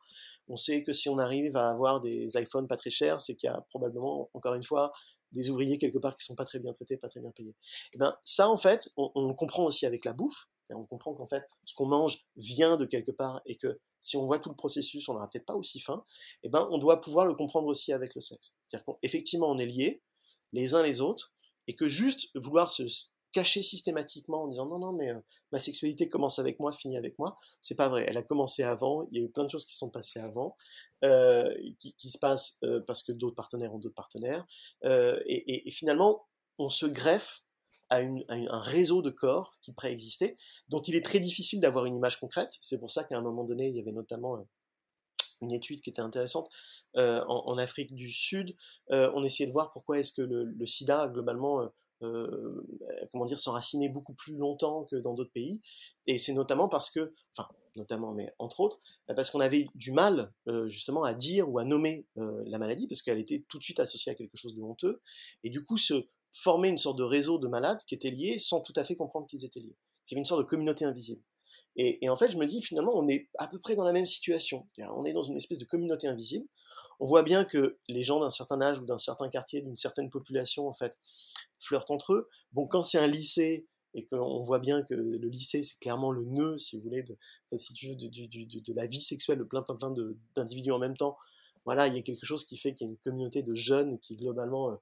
[0.48, 3.48] On sait que si on arrive à avoir des iPhones pas très chers, c'est qu'il
[3.48, 4.92] y a probablement, encore une fois,
[5.32, 7.52] des ouvriers quelque part qui sont pas très bien traités, pas très bien payés.
[7.52, 10.50] Et eh ben, ça, en fait, on, le comprend aussi avec la bouffe.
[10.74, 14.26] On comprend qu'en fait, ce qu'on mange vient de quelque part et que si on
[14.26, 16.06] voit tout le processus, on n'aura peut-être pas aussi faim.
[16.44, 18.56] Et eh ben, on doit pouvoir le comprendre aussi avec le sexe.
[18.68, 20.02] C'est-à-dire qu'effectivement, on est liés
[20.54, 21.34] les uns les autres
[21.68, 22.84] et que juste vouloir se
[23.32, 25.12] caché systématiquement en disant non, non, mais
[25.52, 27.38] ma sexualité commence avec moi, finit avec moi.
[27.62, 28.06] C'est pas vrai.
[28.08, 29.08] Elle a commencé avant.
[29.12, 30.56] Il y a eu plein de choses qui sont passées avant,
[31.02, 34.46] qui, se passent parce que d'autres partenaires ont d'autres partenaires.
[34.84, 36.26] Et, finalement,
[36.58, 37.44] on se greffe
[37.90, 40.38] à, un réseau de corps qui préexistait,
[40.70, 42.58] dont il est très difficile d'avoir une image concrète.
[42.60, 44.46] C'est pour ça qu'à un moment donné, il y avait notamment
[45.42, 46.50] une étude qui était intéressante
[46.96, 48.56] en, Afrique du Sud.
[48.90, 51.72] on essayait de voir pourquoi est-ce que le, le sida, globalement,
[52.04, 52.66] euh,
[53.12, 55.62] comment dire, s'enraciner beaucoup plus longtemps que dans d'autres pays.
[56.08, 60.34] Et c'est notamment parce que, enfin, notamment, mais entre autres, parce qu'on avait du mal
[60.48, 63.64] euh, justement à dire ou à nommer euh, la maladie, parce qu'elle était tout de
[63.64, 65.02] suite associée à quelque chose de honteux.
[65.44, 68.62] Et du coup, se former une sorte de réseau de malades qui étaient liés sans
[68.62, 69.76] tout à fait comprendre qu'ils étaient liés.
[70.08, 71.22] Il y avait une sorte de communauté invisible.
[71.78, 74.06] Et, en fait, je me dis, finalement, on est à peu près dans la même
[74.06, 74.68] situation.
[74.78, 76.46] On est dans une espèce de communauté invisible
[77.02, 80.12] on voit bien que les gens d'un certain âge ou d'un certain quartier, d'une certaine
[80.12, 81.02] population, en fait,
[81.58, 82.30] flirtent entre eux.
[82.54, 86.26] Bon, quand c'est un lycée et qu'on voit bien que le lycée, c'est clairement le
[86.26, 87.18] nœud, si vous voulez, de,
[87.76, 89.92] tu veux, de, la vie sexuelle de plein, plein, plein
[90.36, 91.18] d'individus en même temps.
[91.66, 93.98] Voilà, il y a quelque chose qui fait qu'il y a une communauté de jeunes
[93.98, 94.76] qui, globalement, euh,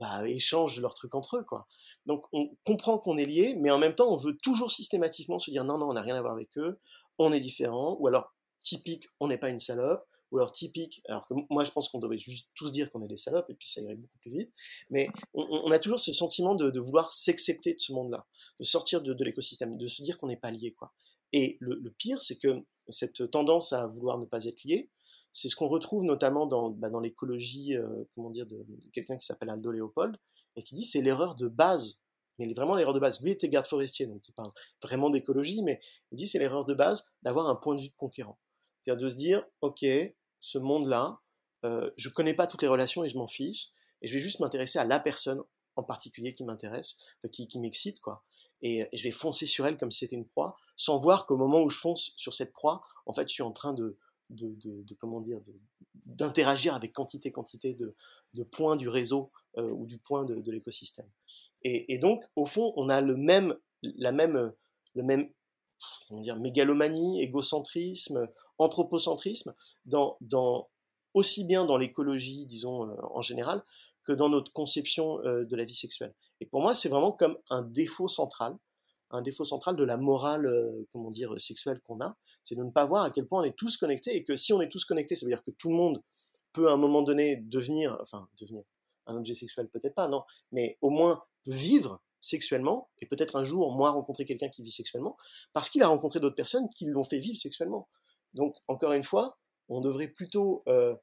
[0.00, 1.66] bah, échangent leurs trucs entre eux, quoi.
[2.06, 5.50] Donc, on comprend qu'on est liés, mais en même temps, on veut toujours systématiquement se
[5.50, 6.80] dire non, non, on n'a rien à voir avec eux,
[7.18, 11.26] on est différent, ou alors, typique, on n'est pas une salope, ou alors typique, alors
[11.26, 13.68] que moi je pense qu'on devrait juste tous dire qu'on est des salopes et puis
[13.68, 14.52] ça irait beaucoup plus vite,
[14.90, 18.26] mais on, a toujours ce sentiment de, vouloir s'accepter de ce monde-là,
[18.58, 20.92] de sortir de, l'écosystème, de se dire qu'on n'est pas lié quoi.
[21.32, 24.90] Et le, pire, c'est que cette tendance à vouloir ne pas être lié,
[25.32, 29.26] c'est ce qu'on retrouve notamment dans, bah, dans l'écologie, euh, comment dire, de, quelqu'un qui
[29.26, 30.16] s'appelle Aldo Léopold,
[30.54, 32.06] et qui dit c'est l'erreur de base
[32.38, 33.20] mais vraiment l'erreur de base.
[33.22, 34.50] Lui était garde forestier, donc il parle
[34.82, 35.80] vraiment d'écologie, mais
[36.12, 38.38] il dit c'est l'erreur de base d'avoir un point de vue conquérant.
[38.86, 39.84] C'est-à-dire de se dire, ok,
[40.38, 41.20] ce monde-là,
[41.64, 43.70] euh, je connais pas toutes les relations et je m'en fiche,
[44.00, 45.42] et je vais juste m'intéresser à la personne
[45.74, 46.96] en particulier qui m'intéresse,
[47.32, 48.22] qui, qui m'excite, quoi.
[48.62, 51.62] Et, je vais foncer sur elle comme si c'était une proie, sans voir qu'au moment
[51.62, 53.98] où je fonce sur cette proie, en fait, je suis en train de,
[54.30, 55.40] de, de, comment dire,
[56.04, 57.96] d'interagir avec quantité, quantité de,
[58.34, 61.08] de points du réseau euh, ou du point de, l'écosystème.
[61.62, 64.52] Et, et, donc, au fond, on a le même, la même,
[64.94, 65.28] le même,
[66.08, 70.68] comment dire, mégalomanie, égocentrisme, anthropocentrisme, dans,
[71.14, 73.62] aussi bien dans l'écologie, disons, euh, en général,
[74.04, 76.14] que dans notre conception euh, de la vie sexuelle.
[76.40, 78.56] Et pour moi, c'est vraiment comme un défaut central,
[79.10, 82.70] un défaut central de la morale, euh, comment dire, sexuelle qu'on a, c'est de ne
[82.70, 84.84] pas voir à quel point on est tous connectés, et que si on est tous
[84.84, 86.02] connectés, ça veut dire que tout le monde
[86.52, 88.62] peut à un moment donné devenir, enfin, devenir
[89.06, 93.72] un objet sexuel, peut-être pas, non, mais au moins vivre sexuellement, et peut-être un jour,
[93.72, 95.16] moi, rencontrer quelqu'un qui vit sexuellement,
[95.52, 97.88] parce qu'il a rencontré d'autres personnes qui l'ont fait vivre sexuellement.
[98.36, 100.94] Donc, encore une fois, on devrait plutôt, euh,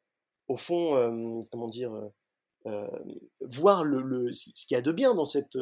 [0.47, 1.91] au fond, euh, comment dire,
[2.67, 2.87] euh,
[3.41, 5.57] voir ce qu'il y a de bien dans cette,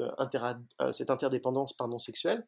[0.91, 2.45] cette interdépendance pardon, sexuelle,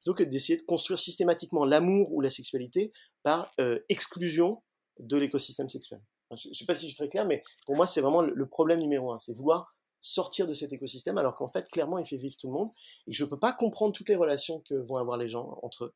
[0.00, 3.54] plutôt que d'essayer de construire systématiquement l'amour ou la sexualité par
[3.88, 4.62] exclusion
[4.98, 6.00] de l'écosystème sexuel.
[6.34, 8.46] je ne sais pas si je suis très clair, mais pour moi, c'est vraiment le,
[8.48, 12.16] problème numéro un, c'est vouloir sortir de cet écosystème, alors qu'en fait, clairement, il fait
[12.16, 12.70] vivre tout le monde,
[13.06, 15.84] et je ne peux pas comprendre toutes les relations que vont avoir les gens entre
[15.84, 15.94] eux.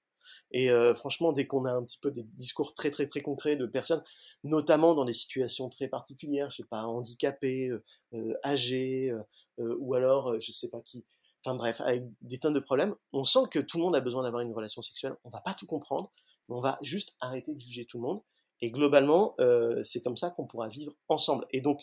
[0.53, 3.57] Et euh, franchement, dès qu'on a un petit peu des discours très très très concrets
[3.57, 4.03] de personnes,
[4.45, 7.83] notamment dans des situations très particulières, je sais pas, handicapées, euh,
[8.15, 9.13] euh, âgées,
[9.59, 11.05] ou alors je sais pas qui,
[11.45, 14.23] enfin bref, avec des tonnes de problèmes, on sent que tout le monde a besoin
[14.23, 15.17] d'avoir une relation sexuelle.
[15.25, 16.11] On va pas tout comprendre,
[16.49, 18.23] mais on va juste arrêter de juger tout le monde.
[18.61, 19.35] Et globalement,
[19.83, 21.47] c'est comme ça qu'on pourra vivre ensemble.
[21.51, 21.83] Et donc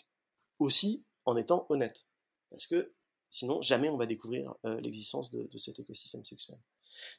[0.60, 2.08] aussi en étant honnête,
[2.50, 2.94] parce que
[3.30, 6.58] sinon jamais on va découvrir l'existence de cet écosystème sexuel.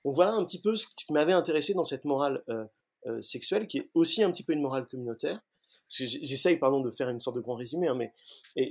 [0.04, 2.64] Donc voilà un petit peu ce qui m'avait intéressé dans cette morale euh,
[3.06, 5.40] euh, sexuelle, qui est aussi un petit peu une morale communautaire.
[5.88, 8.14] J'essaye, pardon, de faire une sorte de grand résumé, hein, mais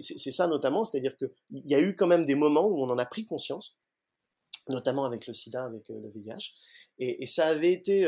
[0.02, 2.98] c'est ça notamment, c'est-à-dire qu'il y a eu quand même des moments où on en
[2.98, 3.80] a pris conscience,
[4.68, 6.54] notamment avec le sida, avec euh, le VIH,
[6.98, 8.08] et, ça avait été,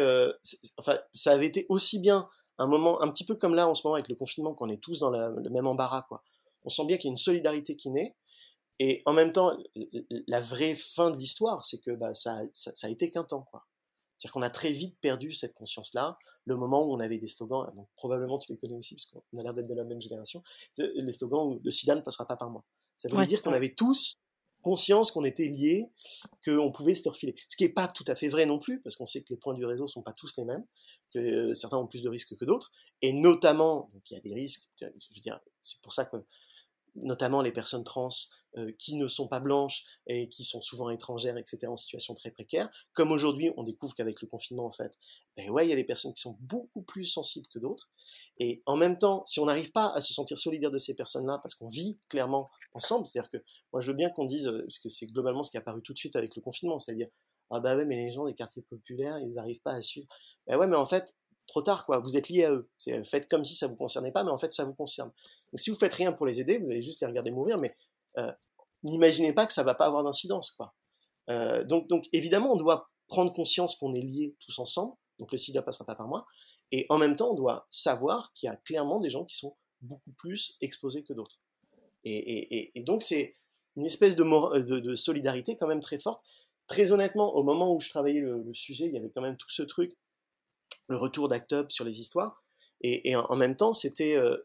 [0.77, 2.27] enfin, ça avait été aussi bien
[2.57, 4.81] un moment, un petit peu comme là en ce moment avec le confinement, qu'on est
[4.81, 6.23] tous dans le même embarras, quoi.
[6.63, 8.15] On sent bien qu'il y a une solidarité qui naît,
[8.79, 9.57] Et en même temps,
[10.27, 13.47] la vraie fin de l'histoire, c'est que bah, ça, ça, ça, a été qu'un temps.
[13.49, 13.65] quoi.
[14.17, 17.71] C'est-à-dire qu'on a très vite perdu cette conscience-là, le moment où on avait des slogans,
[17.75, 20.41] donc probablement tu les connais aussi, parce qu'on a l'air d'être de la même génération,
[20.77, 22.63] les slogans où le sida ne passera pas par moi.
[22.97, 24.15] Ça veut dire qu'on avait tous
[24.61, 25.85] conscience qu'on était liés,
[26.43, 27.35] qu'on pouvait se refiler.
[27.47, 29.37] Ce qui n'est pas tout à fait vrai non plus, parce qu'on sait que les
[29.37, 30.65] points du réseau sont pas tous les mêmes,
[31.13, 32.71] que euh, certains ont plus de risques que d'autres,
[33.03, 36.17] et notamment, donc il y a des risques, je veux dire, c'est pour ça que
[36.95, 38.09] notamment les personnes trans
[38.57, 42.31] euh, qui ne sont pas blanches et qui sont souvent étrangères, etc., en situation très
[42.31, 42.69] précaire.
[42.93, 44.97] Comme aujourd'hui, on découvre qu'avec le confinement, en fait,
[45.35, 47.89] ben ouais, il y a des personnes qui sont beaucoup plus sensibles que d'autres.
[48.37, 51.39] Et en même temps, si on n'arrive pas à se sentir solidaire de ces personnes-là,
[51.41, 54.89] parce qu'on vit clairement ensemble, c'est-à-dire que moi je veux bien qu'on dise, parce que
[54.89, 57.07] c'est globalement ce qui est apparu tout de suite avec le confinement, c'est-à-dire,
[57.51, 60.07] ah bah ouais, mais les gens des quartiers populaires, ils n'arrivent pas à suivre.
[60.47, 61.13] Ben ouais, mais en fait,
[61.47, 61.99] trop tard, quoi.
[61.99, 62.69] Vous êtes liés à eux.
[63.03, 65.11] Faites comme si ça vous concernait pas, mais en fait, ça vous concerne.
[65.51, 67.75] Donc, si vous faites rien pour les aider, vous allez juste les regarder mourir, mais
[68.17, 68.31] euh,
[68.83, 70.57] n'imaginez pas que ça va pas avoir d'incidence.
[71.29, 74.93] Euh, donc, évidemment, on doit prendre conscience qu'on est liés tous ensemble.
[75.19, 76.25] Donc, le SIDA passera pas par moi.
[76.71, 79.55] Et en même temps, on doit savoir qu'il y a clairement des gens qui sont
[79.81, 81.39] beaucoup plus exposés que d'autres.
[82.03, 83.37] Et, donc, c'est
[83.75, 86.23] une espèce de, de, solidarité quand même très forte.
[86.67, 89.49] Très honnêtement, au moment où je travaillais le sujet, il y avait quand même tout
[89.49, 89.95] ce truc
[90.87, 92.43] le retour d'Act Up sur les histoires.
[92.81, 94.37] Et, en, même temps, c'était euh,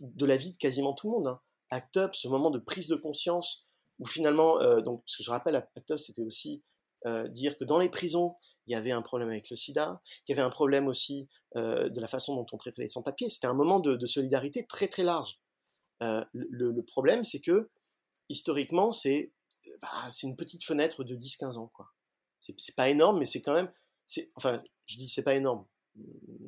[0.00, 1.26] de la vie de quasiment tout le monde.
[1.28, 1.40] Hein.
[1.70, 3.66] Act Up, ce moment de prise de conscience,
[3.98, 6.62] où finalement, euh, donc, ce que je rappelle, Act Up, c'était aussi
[7.06, 10.34] euh, dire que dans les prisons, il y avait un problème avec le sida, qu'il
[10.34, 13.28] y avait un problème aussi de la façon dont on traitait les sans-papiers.
[13.28, 15.38] C'était un moment de, solidarité très très large.
[16.00, 17.70] Le, problème, c'est que
[18.30, 19.32] historiquement, c'est
[19.82, 19.88] bah,
[20.22, 21.70] une petite fenêtre de 10-15 ans.
[22.40, 23.70] C'est pas énorme, mais c'est quand même.
[24.36, 25.66] Enfin, je dis c'est pas énorme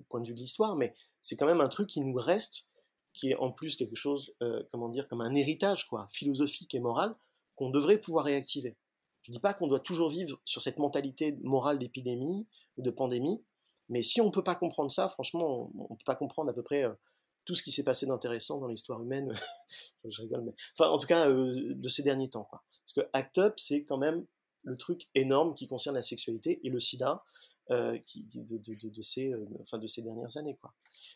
[0.09, 2.69] point de vue de l'histoire, mais c'est quand même un truc qui nous reste,
[3.17, 6.81] qui est en plus quelque chose, euh, comment dire, comme un héritage quoi, philosophique et
[6.81, 7.17] moral
[7.57, 8.77] qu'on devrait pouvoir réactiver.
[9.23, 13.43] Je dis pas qu'on doit toujours vivre sur cette mentalité morale d'épidémie ou de pandémie,
[13.89, 16.63] mais si on peut pas comprendre ça, franchement, on, ne peut pas comprendre à peu
[16.63, 16.93] près euh,
[17.47, 19.33] tout ce qui s'est passé d'intéressant dans l'histoire humaine.
[20.05, 22.63] je rigole, mais enfin, en tout cas, euh, de ces derniers temps, quoi.
[22.85, 24.27] Parce que ACT UP, c'est quand même
[24.65, 27.25] le truc énorme qui concerne la sexualité et le SIDA.
[27.73, 30.57] Euh, qui, de, de, de, ces, euh, enfin, de ces dernières années.
[30.63, 30.73] Quoi.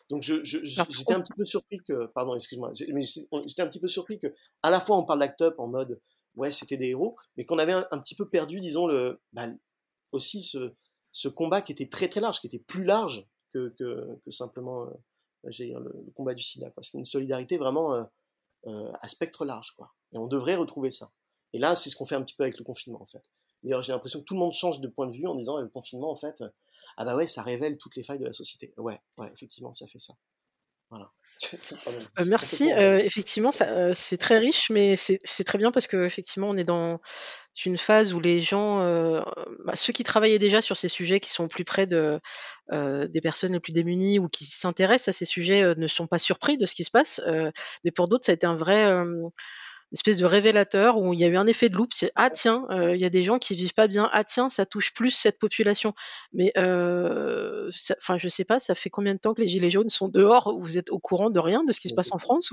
[0.09, 4.19] Donc je, j'étais un petit peu surpris que, pardon, excuse-moi, j'étais un petit peu surpris
[4.19, 6.01] que, à la fois on parle d'Act Up en mode,
[6.35, 9.47] ouais, c'était des héros, mais qu'on avait un, petit peu perdu, disons, le, bah,
[10.11, 10.73] aussi ce,
[11.11, 14.87] ce combat qui était très très large, qui était plus large que, que, que simplement
[14.87, 14.93] euh,
[15.45, 16.69] le, le, combat du sida.
[16.81, 18.09] C'est une solidarité vraiment
[18.65, 19.71] à spectre large.
[19.77, 19.93] Quoi.
[20.11, 21.13] Et on devrait retrouver ça.
[21.53, 23.23] Et là, c'est ce qu'on fait un petit peu avec le confinement, en fait.
[23.63, 25.67] D'ailleurs, j'ai l'impression que tout le monde change de point de vue en disant le
[25.67, 26.43] confinement, en fait,
[26.97, 28.73] ah bah ouais, ça révèle toutes les failles de la société.
[28.77, 30.13] Ouais, ouais, effectivement, ça fait ça.
[30.89, 31.11] Voilà.
[32.19, 32.71] Euh, merci.
[32.71, 36.63] Euh, effectivement, euh, c'est très riche, mais c'est très bien parce que effectivement, on est
[36.63, 36.99] dans
[37.65, 38.77] une phase où les gens,
[39.65, 42.19] bah, ceux qui travaillaient déjà sur ces sujets, qui sont plus près de,
[42.71, 46.57] des personnes les plus démunies ou qui s'intéressent à ces sujets, ne sont pas surpris
[46.57, 47.19] de ce qui se passe.
[47.83, 49.03] mais pour d'autres, ça a été un vrai
[49.91, 51.91] espèce de révélateur où il y a eu un effet de loupe.
[51.93, 54.09] C'est ah tiens, euh, il y a des gens qui vivent pas bien.
[54.13, 55.93] Ah tiens, ça touche plus cette population.
[56.33, 59.89] Mais euh, enfin, je sais pas, ça fait combien de temps que les gilets jaunes
[59.89, 62.51] sont dehors Vous êtes au courant de rien de ce qui se passe en France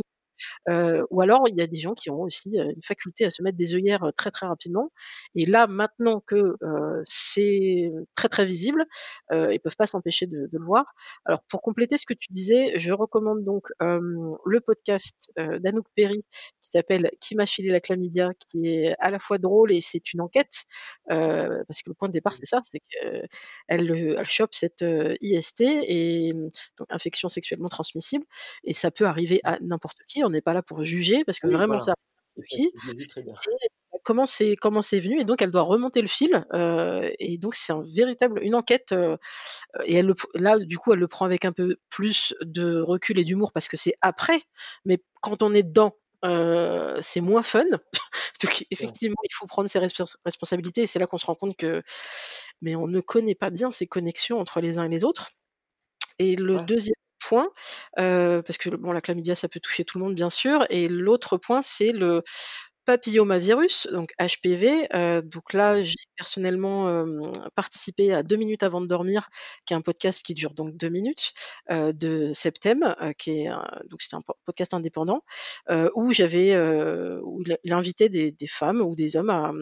[0.68, 3.30] euh, ou alors il y a des gens qui ont aussi euh, une faculté à
[3.30, 4.90] se mettre des œillères euh, très très rapidement.
[5.34, 6.56] Et là, maintenant que
[7.04, 8.84] c'est très très visible,
[9.30, 10.84] ils peuvent pas s'empêcher de, de, le voir.
[11.24, 16.24] Alors pour compléter ce que tu disais, je recommande donc le podcast d'Anouk Perry
[16.62, 20.12] qui s'appelle Qui m'a filé la chlamydia, qui est à la fois drôle et c'est
[20.12, 20.64] une enquête,
[21.06, 23.28] parce que le point de départ c'est ça, c'est qu'elle
[23.68, 24.84] elle chope cette
[25.20, 26.32] IST et
[26.78, 28.24] donc infection sexuellement transmissible,
[28.64, 31.48] et ça peut arriver à n'importe qui on n'est pas là pour juger parce que
[31.48, 31.94] vraiment ça
[34.04, 37.54] comment c'est comment c'est venu et donc elle doit remonter le fil euh, et donc
[37.54, 39.16] c'est un véritable une enquête euh,
[39.84, 43.24] et elle là du coup elle le prend avec un peu plus de recul et
[43.24, 44.40] d'humour parce que c'est après
[44.84, 47.64] mais quand on est dedans euh, c'est moins fun.
[48.42, 51.82] Donc effectivement il faut prendre ses responsabilités et c'est là qu'on se rend compte que
[52.60, 55.30] mais on ne connaît pas bien ces connexions entre les uns et les autres.
[56.18, 56.94] Et le deuxième
[57.28, 57.50] point,
[57.98, 60.64] euh, parce que bon, la chlamydia, ça peut toucher tout le monde, bien sûr.
[60.70, 62.22] Et l'autre point, c'est le
[62.86, 64.88] papillomavirus, donc HPV.
[64.94, 69.28] Euh, donc là, j'ai personnellement euh, participé à deux minutes avant de dormir,
[69.66, 71.34] qui est un podcast qui dure donc deux minutes
[71.70, 73.50] de Septem, qui est
[73.90, 75.22] donc c'était un podcast indépendant
[75.94, 76.56] où j'avais
[77.22, 79.52] où il, invitait des, des, femmes ou des hommes à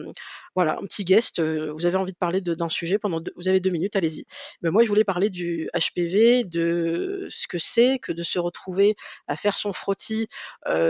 [0.57, 1.39] voilà, un petit guest.
[1.39, 4.25] vous avez envie de parler d'un sujet pendant vous avez deux minutes, allez-y.
[4.63, 8.95] Ben moi, je voulais parler du HPV, de ce que c'est que de se retrouver
[9.27, 10.29] à faire son frottis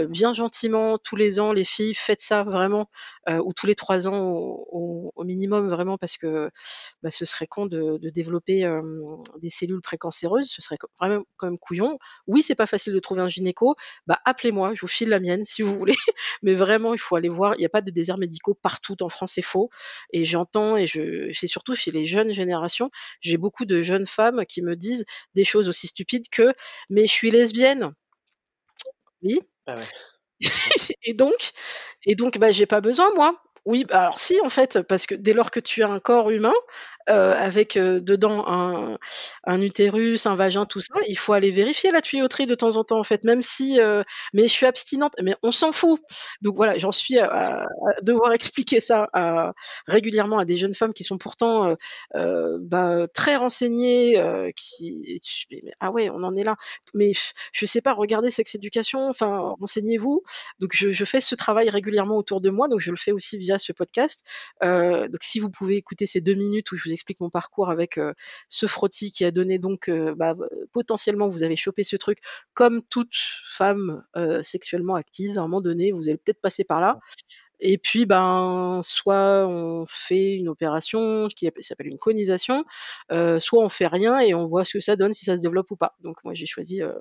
[0.07, 1.51] bien gentiment tous les ans.
[1.51, 2.89] Les filles, faites ça vraiment,
[3.27, 4.31] ou tous les trois ans
[4.71, 6.49] au, minimum, vraiment, parce que
[7.03, 8.71] bah, ce serait con de, développer
[9.41, 10.47] des cellules précancéreuses.
[10.47, 11.99] Ce serait vraiment quand même couillon.
[12.25, 13.75] Oui, c'est pas facile de trouver un gynéco.
[14.05, 15.95] Bah, appelez-moi, je vous file la mienne si vous voulez.
[16.41, 17.55] Mais vraiment, il faut aller voir.
[17.55, 19.56] Il n'y a pas de déserts médicaux partout en France, c'est faux.
[20.13, 22.89] Et j'entends, et je, c'est surtout chez les jeunes générations,
[23.21, 25.05] j'ai beaucoup de jeunes femmes qui me disent
[25.35, 26.53] des choses aussi stupides que
[26.89, 27.93] mais je suis lesbienne.
[29.21, 29.39] Oui.
[29.65, 29.75] Ah
[31.03, 31.51] et donc,
[32.05, 33.41] et donc, bah, j'ai pas besoin moi.
[33.67, 36.29] Oui, bah, alors si en fait, parce que dès lors que tu as un corps
[36.29, 36.53] humain,
[37.09, 38.45] euh, avec euh, dedans
[39.45, 42.85] un, utérus, un vagin, tout ça, il faut aller vérifier la tuyauterie de temps en
[42.85, 44.03] temps en fait, même si, euh,
[44.33, 46.01] mais je suis abstinente, mais on s'en fout.
[46.41, 47.67] Donc voilà, j'en suis à,
[48.03, 49.09] devoir expliquer ça
[49.85, 51.75] régulièrement à des jeunes femmes qui sont pourtant
[52.13, 55.19] bah, très renseignées, qui,
[55.79, 56.55] ah ouais, on en est là.
[56.93, 57.11] Mais
[57.51, 60.23] je sais pas, regardez Sex Education, enfin renseignez-vous.
[60.59, 63.56] Donc je fais ce travail régulièrement autour de moi, donc je le fais aussi via
[63.57, 64.23] ce podcast.
[64.63, 67.69] Euh, donc si vous pouvez écouter ces deux minutes où je vous explique mon parcours
[67.69, 68.13] avec euh,
[68.49, 70.35] ce frottis qui a donné donc euh, bah,
[70.73, 72.19] potentiellement vous avez chopé ce truc
[72.53, 74.03] comme toute femme
[74.41, 76.99] sexuellement active à un moment donné vous allez peut-être passer par là
[77.59, 82.65] et puis, ben, soit on fait une opération qui s'appelle une conisation,
[83.11, 85.41] euh, soit on fait rien et on voit ce que ça donne, si ça se
[85.41, 85.95] développe ou pas.
[86.01, 86.93] Donc moi j'ai choisi euh,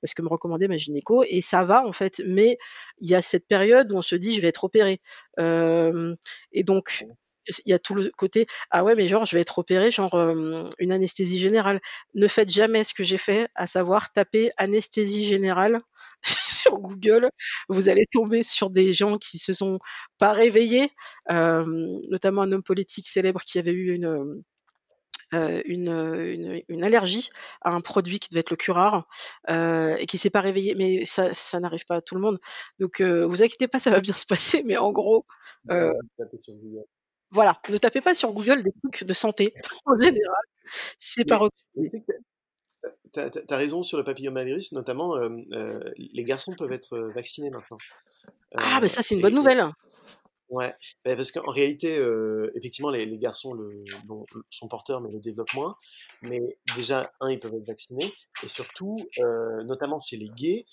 [0.00, 2.20] parce que me recommandait ma gynéco et ça va en fait.
[2.26, 2.58] Mais
[3.00, 5.00] il y a cette période où on se dit je vais être opéré.
[5.38, 6.14] Euh,
[6.52, 7.06] et donc
[7.66, 10.14] il y a tout le côté ah ouais mais genre je vais être opéré genre
[10.14, 11.80] une anesthésie générale
[12.14, 15.80] ne faites jamais ce que j'ai fait à savoir taper anesthésie générale
[16.62, 17.30] sur Google
[17.68, 19.78] vous allez tomber sur des gens qui se sont
[20.18, 20.90] pas réveillés
[21.28, 24.42] notamment un homme politique célèbre qui avait eu une
[25.32, 27.30] une, une, allergie
[27.62, 29.08] à un produit qui devait être le curare
[29.50, 30.74] euh, et qui s'est pas réveillé.
[30.74, 32.38] Mais ça, ça n'arrive pas à tout le monde.
[32.78, 34.62] Donc, euh, vous inquiétez pas, ça va bien se passer.
[34.64, 35.24] Mais en gros,
[35.70, 35.92] euh,
[37.30, 39.54] voilà, ne tapez pas sur Google des trucs de santé
[39.86, 40.44] en général.
[40.98, 41.40] C'est pas
[43.12, 47.50] Tu as, raison sur le papillomavirus, notamment euh, euh, les garçons peuvent être euh, vaccinés
[47.50, 47.76] maintenant.
[48.56, 49.70] ah, mais ça c'est une bonne nouvelle.
[50.48, 50.72] Ouais,
[51.04, 51.98] bah, parce qu'en réalité,
[52.54, 53.82] effectivement, les, les garçons le,
[54.50, 55.76] sont porteurs, mais le développent moins.
[56.20, 56.40] Mais
[56.76, 58.12] déjà, un, ils peuvent être vaccinés,
[58.44, 58.98] et surtout,
[59.64, 60.66] notamment chez les gays,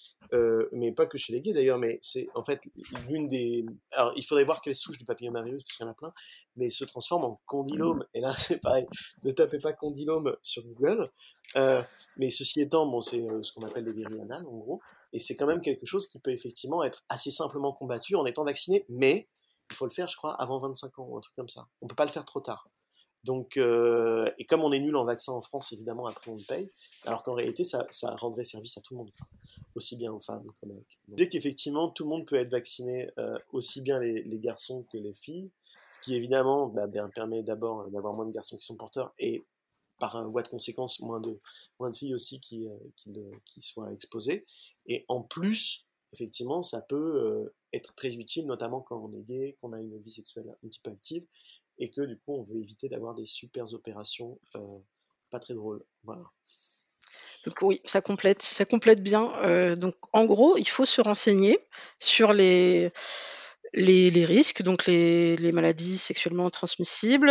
[0.73, 2.59] mais pas que chez les gays d'ailleurs, mais c'est en fait
[3.07, 3.65] l'une des.
[3.91, 6.13] Alors, il faudrait voir quelle souche du papillomavirus, parce qu'il y en a plein,
[6.57, 8.05] mais se transforme en condylome.
[8.13, 8.85] Et là, c'est pareil,
[9.23, 11.05] ne tapez pas condylome sur Google.
[12.19, 14.81] Mais ceci étant, bon, c'est ce qu'on appelle des virus anales, en gros.
[15.13, 18.43] Et c'est quand même quelque chose qui peut effectivement être assez simplement combattu en étant
[18.43, 19.29] vacciné, mais
[19.71, 21.67] il faut le faire, je crois, avant 25 ans, ou un truc comme ça.
[21.81, 22.69] On peut pas le faire trop tard.
[23.23, 26.43] Donc, euh, et comme on est nul en vaccin en France, évidemment, après on le
[26.47, 26.69] paye,
[27.05, 27.85] alors qu'en réalité, ça,
[28.17, 29.11] rendrait service à tout le monde,
[29.75, 30.99] aussi bien aux femmes qu'aux mecs.
[31.07, 35.13] Dès qu'effectivement, tout le monde peut être vacciné, euh, aussi bien les, garçons que les
[35.13, 35.51] filles,
[35.91, 39.43] ce qui évidemment bah, permet d'abord d'avoir moins de garçons qui sont porteurs et
[39.99, 41.39] par voie de conséquence moins de,
[41.79, 43.13] moins de filles aussi qui, qui,
[43.45, 44.45] qui soient exposées.
[44.85, 49.73] Et en plus, effectivement, ça peut être très utile, notamment quand on est gay, qu'on
[49.73, 51.25] a une vie sexuelle un petit peu active,
[51.77, 54.39] et que du coup, on veut éviter d'avoir des super opérations
[55.29, 55.83] pas très drôles.
[57.45, 59.75] Donc oui, ça complète, ça complète bien.
[59.75, 61.59] Donc en gros, il faut se renseigner
[61.99, 62.91] sur les
[63.73, 67.29] les, risques, donc les, maladies sexuellement transmissibles.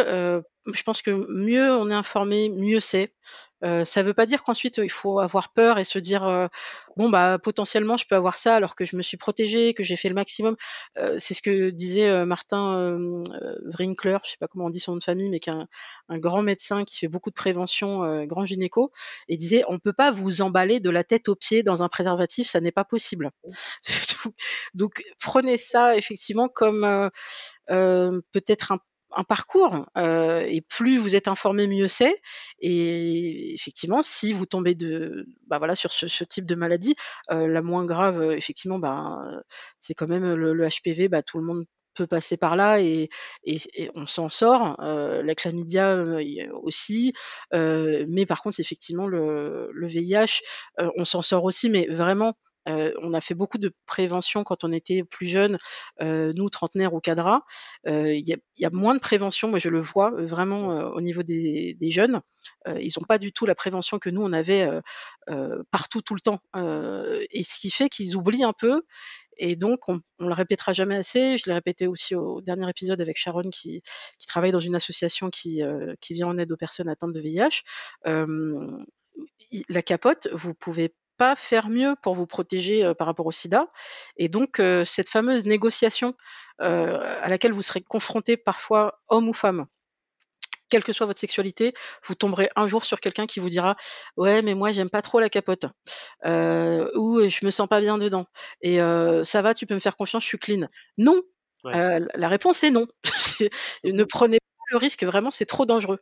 [0.73, 3.11] Je pense que mieux on est informé, mieux c'est.
[3.65, 6.47] Euh, ça ne veut pas dire qu'ensuite il faut avoir peur et se dire euh,
[6.97, 9.97] bon bah potentiellement je peux avoir ça alors que je me suis protégée, que j'ai
[9.97, 10.57] fait le maximum.
[10.97, 12.89] Euh, c'est ce que disait Martin
[13.65, 15.55] Wrinkler, je sais pas comment on dit son nom de famille, mais qui est
[16.09, 18.93] un, grand médecin qui fait beaucoup de prévention, grand gynéco,
[19.29, 22.49] et disait on peut pas vous emballer de la tête aux pieds dans un préservatif,
[22.49, 23.31] ça n'est pas possible.
[24.75, 27.11] Donc prenez ça effectivement comme
[27.67, 28.79] peut-être un
[29.15, 32.21] un parcours euh, et plus vous êtes informé, mieux c'est.
[32.61, 36.95] Et effectivement, si vous tombez de, bah voilà, sur ce, type de maladie,
[37.31, 39.19] euh, la moins grave, euh, effectivement, bah,
[39.79, 41.09] c'est quand même le, HPV.
[41.09, 43.09] Bah, tout le monde peut passer par là et,
[43.95, 44.77] on s'en sort.
[44.81, 45.97] la chlamydia
[46.63, 47.13] aussi,
[47.53, 50.43] mais par contre, effectivement, le, le VIH,
[50.97, 52.35] on s'en sort aussi, mais vraiment
[52.69, 55.59] euh, on a fait beaucoup de prévention quand on était plus jeune,
[56.01, 57.43] euh, nous trentenaires ou cadras.
[57.87, 61.77] Euh, il y, a moins de prévention, moi je le vois vraiment au niveau des,
[61.91, 62.21] jeunes.
[62.67, 64.69] ils n'ont pas du tout la prévention que nous on avait
[65.71, 66.41] partout tout le temps.
[66.55, 68.83] et ce qui fait qu'ils oublient un peu
[69.41, 71.39] et donc, on, on le répétera jamais assez.
[71.39, 73.83] Je l'ai répété aussi au dernier épisode avec Sharon qui,
[74.19, 75.63] qui travaille dans une association qui,
[76.01, 77.63] qui vient en aide aux personnes atteintes de VIH.
[79.69, 83.67] la capote, vous pouvez pas faire mieux pour vous protéger par rapport au sida.
[84.17, 86.15] Et donc, cette fameuse négociation
[86.59, 89.67] à laquelle vous serez confronté parfois, homme ou femme,
[90.71, 93.77] quelle que soit votre sexualité, vous tomberez un jour sur quelqu'un qui vous dira
[94.17, 95.67] ouais mais moi j'aime pas trop la capote.
[96.25, 98.27] Ou je me sens pas bien dedans.
[98.63, 98.79] Et
[99.25, 100.67] ça va tu peux me faire confiance je suis clean
[100.99, 101.21] non.
[101.65, 102.87] La réponse est non.
[103.85, 106.01] Ne prenez pas le risque vraiment c'est trop dangereux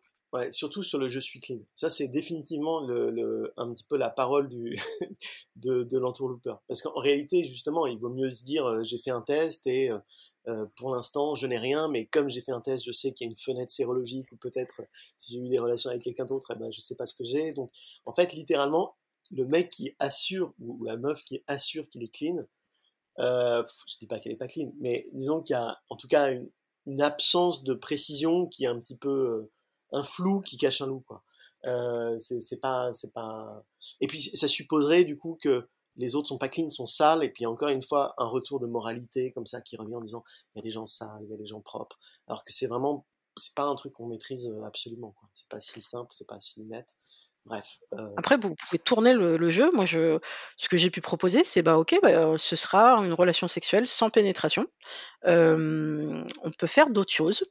[0.51, 1.59] Surtout sur le je suis clean.
[1.74, 4.76] Ça, c'est définitivement le, un petit peu la parole du,
[5.57, 6.59] de, de.
[6.68, 9.91] Parce qu'en réalité, justement, il vaut mieux se dire euh, j'ai fait un test et
[9.91, 9.99] euh,
[10.49, 13.26] euh, pour l'instant, je n'ai rien, mais comme j'ai fait un test, je sais qu'il
[13.26, 14.82] y a une fenêtre sérologique ou peut-être
[15.16, 17.14] si j'ai eu des relations avec quelqu'un d'autre, eh ben, je ne sais pas ce
[17.14, 17.53] que j'ai.
[17.53, 17.70] Donc,
[18.05, 18.97] en fait, littéralement,
[19.30, 22.45] le mec qui assure ou la meuf qui assure qu'il est clean,
[23.18, 26.09] euh, je dis pas qu'elle est pas clean, mais disons qu'il y a en tout
[26.09, 26.51] cas une,
[27.01, 29.51] absence de précision qui est un petit peu
[29.93, 31.22] un flou qui cache un loup, quoi.
[31.64, 33.64] Euh, c'est pas, c'est pas.
[34.01, 37.30] Et puis ça supposerait du coup que les autres sont pas clean, sont sales, et
[37.30, 40.22] puis encore une fois un retour de moralité comme ça qui revient en disant
[40.55, 42.66] il y a des gens sales, il y a des gens propres, alors que c'est
[42.66, 43.07] vraiment,
[43.37, 45.28] c'est pas un truc qu'on maîtrise euh, absolument, quoi.
[45.34, 46.97] C'est pas si simple, c'est pas si net.
[47.47, 47.78] Bref.
[47.92, 49.70] Euh Après, vous pouvez tourner le, jeu.
[49.72, 50.18] Moi, je,
[50.57, 54.11] ce que j'ai pu proposer, c'est bah ok, bah, ce sera une relation sexuelle sans
[54.11, 54.66] pénétration.
[55.24, 57.44] on peut faire d'autres choses.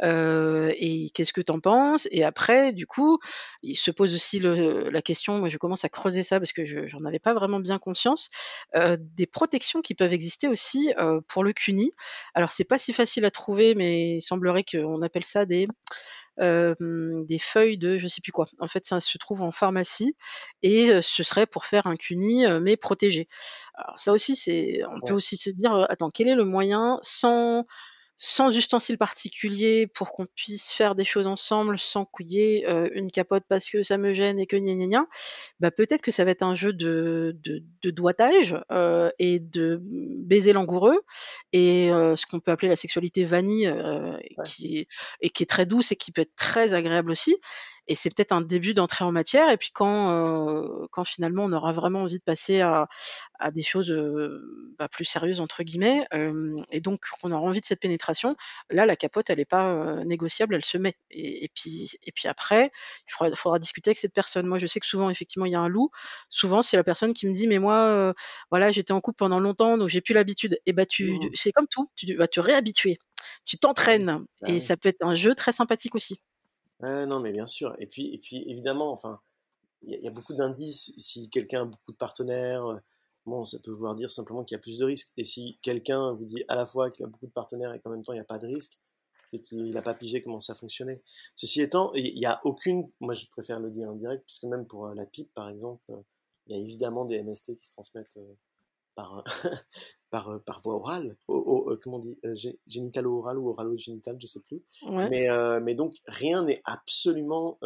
[0.00, 2.08] et qu'est-ce que tu en penses?
[2.10, 3.18] Et après, du coup,
[3.62, 5.38] il se pose aussi la question.
[5.38, 8.30] Moi, je commence à creuser ça parce que je j'en avais pas vraiment bien conscience.
[8.74, 10.94] des protections qui peuvent exister aussi
[11.28, 11.92] pour le CUNY.
[12.32, 15.68] Alors, c'est pas si facile à trouver, mais il semblerait qu'on appelle ça des
[16.38, 18.46] des feuilles de je sais plus quoi.
[18.58, 20.16] En fait, ça se trouve en pharmacie
[20.62, 23.28] et ce serait pour faire un cuni mais protégé.
[23.74, 27.66] Alors ça aussi, c'est, on peut aussi se dire, attends, quel est le moyen sans
[28.26, 33.44] sans ustensiles particuliers pour qu'on puisse faire des choses ensemble sans couiller euh, une capote
[33.50, 35.06] parce que ça me gêne et que gna gna gna,
[35.60, 39.78] bah peut-être que ça va être un jeu de, de, de doigtage euh, et de
[39.82, 41.02] baiser langoureux.
[41.52, 43.70] Et euh, ce qu'on peut appeler la sexualité vanille
[44.46, 44.88] qui,
[45.20, 47.36] et qui est très douce et qui peut être très agréable aussi
[47.86, 49.50] et c'est peut-être un début d'entrée en matière.
[49.50, 52.88] Et puis quand, euh, quand finalement on aura vraiment envie de passer à,
[53.38, 57.60] à des choses euh, bah, plus sérieuses entre guillemets, euh, et donc qu'on aura envie
[57.60, 58.36] de cette pénétration,
[58.70, 60.96] là la capote elle n'est pas négociable, elle se met.
[61.10, 62.70] Et, et, puis et puis après,
[63.08, 64.46] il faudra, faudra, discuter avec cette personne.
[64.46, 65.90] Moi je sais que souvent effectivement il y a un loup.
[66.30, 68.14] Souvent c'est la personne qui me dit mais moi
[68.50, 70.58] voilà j'étais en couple pendant longtemps donc j'ai plus l'habitude.
[70.66, 71.30] Et bah tu mmh.
[71.34, 72.98] c'est comme tout, tu vas te réhabituer
[73.46, 76.18] tu t'entraînes bah et ça peut être un jeu très sympathique aussi
[77.06, 77.74] non, mais bien sûr.
[77.78, 79.20] Et puis, et puis évidemment, enfin,
[79.82, 80.94] il y, a beaucoup d'indices.
[80.98, 82.78] Si quelqu'un a beaucoup de partenaires, euh,
[83.26, 85.12] bon, ça peut vouloir dire simplement qu'il y a plus de risques.
[85.16, 87.90] Et si quelqu'un vous dit à la fois qu'il a beaucoup de partenaires et qu'en
[87.90, 88.80] même temps il n'y a pas de risque,
[89.26, 91.02] c'est qu'il n'a pas pigé comment ça fonctionnait.
[91.34, 94.66] Ceci étant, il n'y a aucune, moi je préfère le dire en direct, puisque même
[94.66, 96.02] pour euh, la pipe par exemple, euh,
[96.46, 98.18] il y a évidemment des MST qui se transmettent
[98.94, 99.24] par,
[100.10, 102.34] par, euh, par voie orale, au, euh, comment on dit, euh,
[102.66, 104.62] génitalo-oral ou oralo-génital, je sais plus.
[104.88, 105.28] Mais,
[105.60, 107.58] mais donc rien n'est absolument,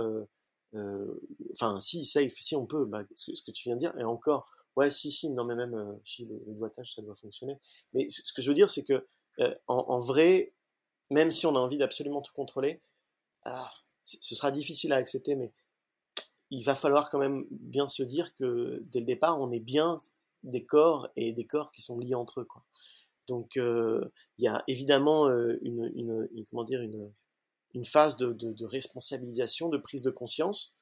[0.72, 4.50] enfin si, safe, si on peut, bah, ce, que, tu viens de dire, et encore,
[4.76, 7.58] ouais, si, si, non mais même si le, doigtage ça doit fonctionner.
[7.92, 9.04] Mais ce, que je veux dire, c'est que
[9.66, 10.52] en, vrai,
[11.10, 12.80] même si on a envie d'absolument tout contrôler,
[13.44, 13.70] ah,
[14.02, 15.52] ce sera difficile à accepter, mais
[16.50, 19.96] il va falloir quand même bien se dire que dès le départ, on est bien
[20.48, 22.44] des corps et des corps qui sont liés entre eux.
[22.44, 22.64] Quoi.
[23.28, 27.12] Donc euh, il y a évidemment euh, une, une, comment dire, une,
[27.74, 30.76] une phase de, de, responsabilisation, de prise de conscience.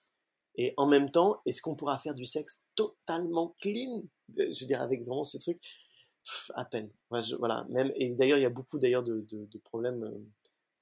[0.55, 4.05] Et en même temps, est-ce qu'on pourra faire du sexe totalement clean?
[4.37, 5.61] Je veux dire, avec vraiment ces trucs?
[6.55, 6.91] À peine.
[7.11, 7.67] voilà.
[7.69, 10.03] Même, et d'ailleurs, il y a beaucoup d'ailleurs de, de, problèmes.
[10.03, 10.27] Euh,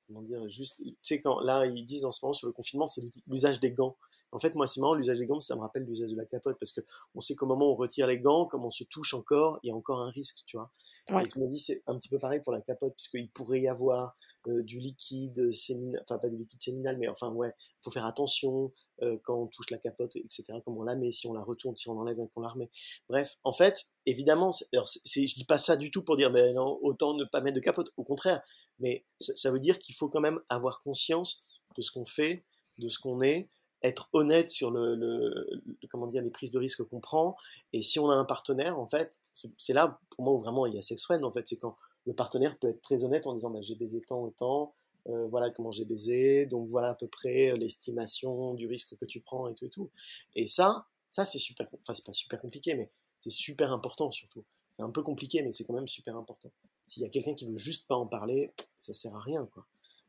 [0.06, 2.86] comment dire Juste, tu sais, quand là, ils disent en ce moment sur le confinement,
[2.86, 3.96] c'est l'usage des gants.
[4.34, 6.56] En fait, moi, c'est marrant, l'usage des gants, ça me rappelle l'usage de la capote,
[6.58, 6.80] parce que
[7.14, 9.68] on sait qu'au moment où on retire les gants, comme on se touche encore, il
[9.68, 10.70] y a encore un risque, tu vois.
[11.08, 13.68] Et je me dis, c'est un petit peu pareil pour la capote, puisqu'il pourrait y
[13.68, 14.16] avoir
[14.48, 18.72] euh, du liquide séminal, enfin pas du liquide séminal, mais enfin ouais, faut faire attention
[19.02, 20.44] euh, quand on touche la capote, etc.
[20.64, 22.70] Comment on la met, si on la retourne, si on enlève et qu'on la remet.
[23.08, 26.54] Bref, en fait, évidemment, alors c'est, je dis pas ça du tout pour dire, mais
[26.54, 28.42] non, autant ne pas mettre de capote, au contraire.
[28.78, 32.44] Mais ça, ça veut dire qu'il faut quand même avoir conscience de ce qu'on fait,
[32.78, 33.50] de ce qu'on est,
[33.84, 35.46] être honnête sur le,
[35.90, 37.36] comment dire les prises de risque qu'on prend
[37.72, 40.74] et si on a un partenaire en fait c'est là pour moi où vraiment il
[40.74, 41.76] y a sex friend en fait c'est quand
[42.06, 44.74] le partenaire peut être très honnête en disant bah, j'ai baisé tant autant
[45.08, 49.04] euh, voilà comment j'ai baisé donc voilà à peu près euh, l'estimation du risque que
[49.04, 49.90] tu prends et tout et tout
[50.34, 54.44] et ça ça c'est super enfin c'est pas super compliqué mais c'est super important surtout
[54.74, 56.50] c'est un peu compliqué, mais c'est quand même super important.
[56.84, 59.64] S'il y a quelqu'un qui veut juste pas en parler, ça sert à rien, quoi.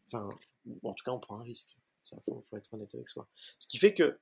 [0.07, 0.27] Enfin,
[0.83, 1.77] en tout cas, on prend un risque.
[2.11, 3.27] Il faut, faut, être honnête avec soi.
[3.57, 4.19] Ce qui fait que,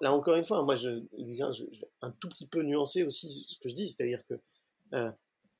[0.00, 1.64] là encore une fois, moi, je, je,
[2.02, 4.34] un tout petit peu nuancé aussi ce que je dis, c'est-à-dire que
[4.94, 5.12] euh,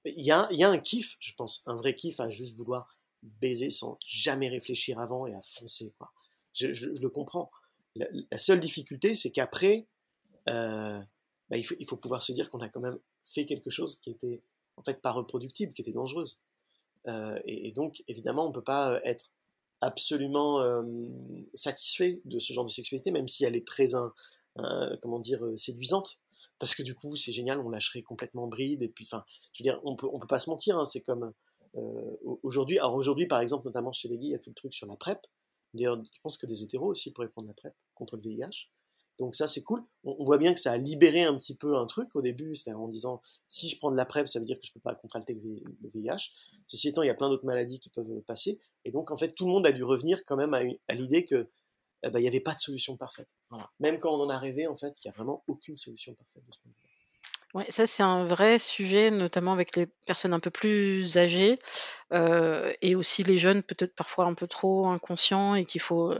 [0.04, 3.98] il y, a, un kiff, je pense, un vrai kiff à juste vouloir baiser sans
[4.04, 5.92] jamais réfléchir avant et à foncer.
[6.54, 7.50] Je, le comprends.
[7.94, 9.86] La, seule difficulté, c'est qu'après,
[10.48, 11.00] euh,
[11.50, 14.42] bah, il, faut, pouvoir se dire qu'on a quand même fait quelque chose qui était
[14.76, 16.38] en fait pas reproductible, qui était dangereuse.
[17.06, 19.30] Euh, et, donc, évidemment, on ne peut pas être
[19.80, 20.82] absolument euh,
[21.54, 23.88] satisfait de ce genre de sexualité, même si elle est très,
[25.02, 26.20] comment dire, euh, séduisante,
[26.58, 29.70] parce que du coup, c'est génial, on lâcherait complètement bride, et puis, enfin, je veux
[29.70, 31.32] dire, on peut, on peut pas se mentir, hein, c'est comme
[32.42, 34.74] aujourd'hui, alors aujourd'hui, par exemple, notamment chez les gays, il y a tout le truc
[34.74, 35.20] sur la PrEP,
[35.74, 38.68] d'ailleurs, je pense que des hétéros aussi pourraient prendre la PrEP contre le VIH,
[39.18, 39.82] donc ça, c'est cool.
[40.04, 42.80] On, voit bien que ça a libéré un petit peu un truc au début, c'est-à-dire
[42.80, 44.94] en disant, si je prends de la PrEP, ça veut dire que je peux pas
[44.94, 46.30] contracter le VIH.
[46.66, 48.60] Ceci étant, il y a plein d'autres maladies qui peuvent passer.
[48.84, 51.48] Et donc, en fait, tout le monde a dû revenir quand même à, l'idée que
[52.04, 53.34] eh ben, il n'y avait pas de solution parfaite.
[53.80, 56.44] Même quand on en a rêvé, en fait, il n'y a vraiment aucune solution parfaite
[56.46, 56.72] de ce point.
[57.54, 61.58] Ouais, ça c'est un vrai sujet, notamment avec les personnes un peu plus âgées,
[62.12, 66.14] et aussi les jeunes peut-être parfois un peu trop inconscients et qu'il faut,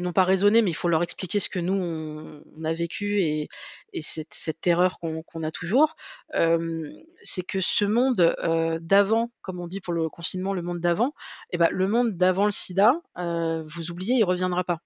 [0.00, 1.74] non pas raisonner, mais il faut leur expliquer ce que nous
[2.56, 3.48] on a vécu et
[3.92, 5.94] et cette terreur qu'on a toujours.
[7.22, 8.34] c'est que ce monde,
[8.82, 11.12] d'avant, comme on dit pour le confinement, le monde d'avant,
[11.50, 14.78] et ben le monde d'avant le sida, vous oubliez, il reviendra pas.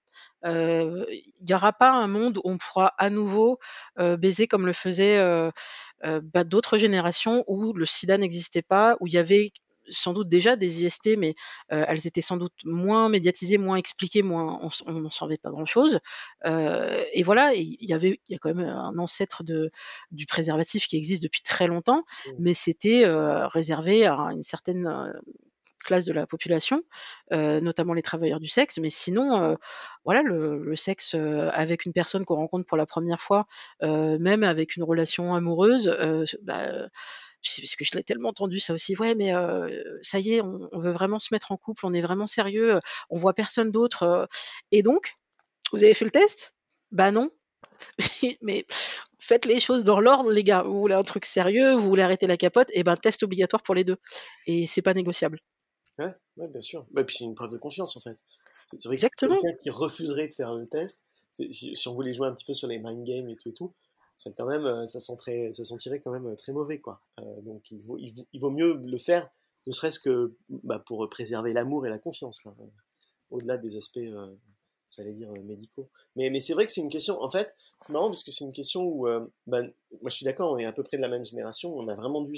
[0.43, 3.59] Il n'y aura pas un monde où on pourra à nouveau,
[3.97, 5.19] baiser comme le faisaient,
[6.03, 9.51] bah, d'autres générations où le sida n'existait pas, où il y avait
[9.89, 11.35] sans doute déjà des IST, mais
[11.67, 15.99] elles étaient sans doute moins médiatisées, moins expliquées, moins on n'en savait pas grand-chose.
[16.45, 19.71] et voilà, il y avait, il y a quand même un ancêtre de,
[20.11, 22.31] du préservatif qui existe depuis très longtemps, mmh.
[22.39, 24.87] mais c'était réservé à une certaine
[25.83, 26.83] classe de la population,
[27.31, 28.77] notamment les travailleurs du sexe.
[28.77, 29.57] Mais sinon,
[30.05, 33.47] voilà, le, sexe avec une personne qu'on rencontre pour la première fois,
[33.81, 35.95] même avec une relation amoureuse,
[36.43, 36.69] bah,
[37.43, 38.95] parce que je l'ai tellement entendu ça aussi.
[38.97, 39.33] Ouais, mais
[40.01, 42.79] ça y est, on, veut vraiment se mettre en couple, on est vraiment sérieux,
[43.09, 44.27] on voit personne d'autre.
[44.71, 45.13] et donc,
[45.71, 46.53] vous avez fait le test?
[46.91, 47.29] Bah non.
[48.41, 48.65] mais
[49.19, 50.63] faites les choses dans l'ordre, les gars.
[50.63, 53.75] Vous voulez un truc sérieux, vous voulez arrêter la capote, et ben test obligatoire pour
[53.75, 53.97] les deux.
[54.47, 55.39] Et c'est pas négociable.
[56.01, 56.85] Ouais, ouais bien sûr.
[56.97, 58.17] Et puis c'est une preuve de confiance en fait.
[58.67, 59.41] C'est vrai Exactement.
[59.41, 62.67] quelqu'un qui refuserait de faire le test, si, on voulait jouer un petit peu sur
[62.67, 63.73] les mind games et tout et tout,
[64.15, 67.01] ça quand même, euh, ça, sentirait, ça sentirait quand même euh, très mauvais, quoi.
[67.19, 69.29] Euh, donc il vaut, il, vaut, mieux le faire,
[69.67, 72.41] ne serait-ce que bah, pour préserver l'amour et la confiance,
[73.29, 73.99] au-delà des aspects,
[74.95, 75.89] j'allais dire, médicaux.
[76.15, 78.43] Mais, mais c'est vrai que c'est une question, en fait, c'est marrant parce que c'est
[78.43, 79.07] une question où,
[79.47, 79.61] bah,
[80.01, 81.95] moi je suis d'accord, on est à peu près de la même génération, on a
[81.95, 82.35] vraiment dû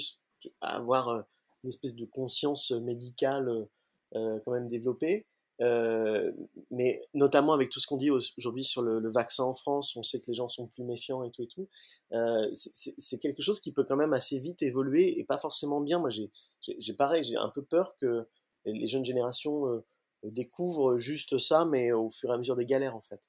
[0.60, 1.24] avoir
[1.64, 3.66] une espèce de conscience médicale
[4.12, 5.26] quand même développée.
[5.60, 6.32] Euh,
[6.70, 10.20] mais notamment avec tout ce qu'on dit aujourd'hui sur le, vaccin en France, on sait
[10.20, 11.68] que les gens sont plus méfiants et tout et tout.
[12.12, 15.98] Euh, c'est quelque chose qui peut quand même assez vite évoluer et pas forcément bien.
[15.98, 18.26] Moi, j'ai pareil, j'ai un peu peur que
[18.64, 19.84] les jeunes générations euh,
[20.24, 23.20] découvrent juste ça, mais au fur et à mesure des galères en fait.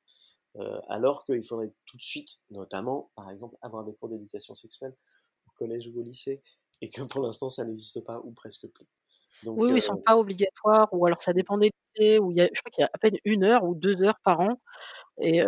[0.87, 4.95] alors qu'il faudrait tout de suite, notamment, par exemple, avoir des cours d'éducation sexuelle
[5.47, 6.41] au collège ou au lycée,
[6.81, 8.85] et que pour l'instant ça n'existe pas ou presque plus.
[9.43, 12.37] Donc, oui, oui, ils sont pas obligatoires, ou alors ça dépend des lycées, où il
[12.37, 14.39] y a, je crois qu'il y a à peine une heure ou deux heures par
[14.39, 14.61] an,
[15.21, 15.41] et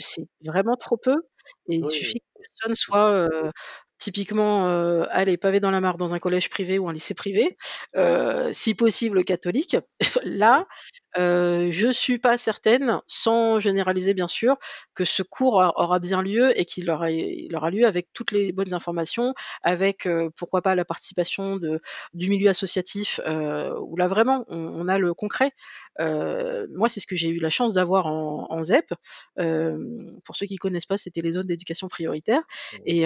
[0.00, 1.16] c'est vraiment trop peu.
[1.68, 3.28] Et il suffit que personne soit
[3.98, 7.56] typiquement, euh, allez, pavé dans la mare dans un collège privé ou un lycée privé,
[7.96, 9.76] euh, si possible catholique.
[10.24, 10.66] Là,
[11.18, 14.56] euh, je suis pas certaine, sans généraliser bien sûr,
[14.94, 18.52] que ce cours aura bien lieu et qu'il aura, il aura lieu avec toutes les
[18.52, 21.80] bonnes informations, avec euh, pourquoi pas la participation de,
[22.14, 25.52] du milieu associatif, euh, où là vraiment on, a le concret.
[25.98, 28.92] Moi, c'est ce que j'ai eu la chance d'avoir en, en ZEP.
[30.24, 32.42] pour ceux qui connaissent pas, c'était les zones d'éducation prioritaire,
[32.84, 33.04] et,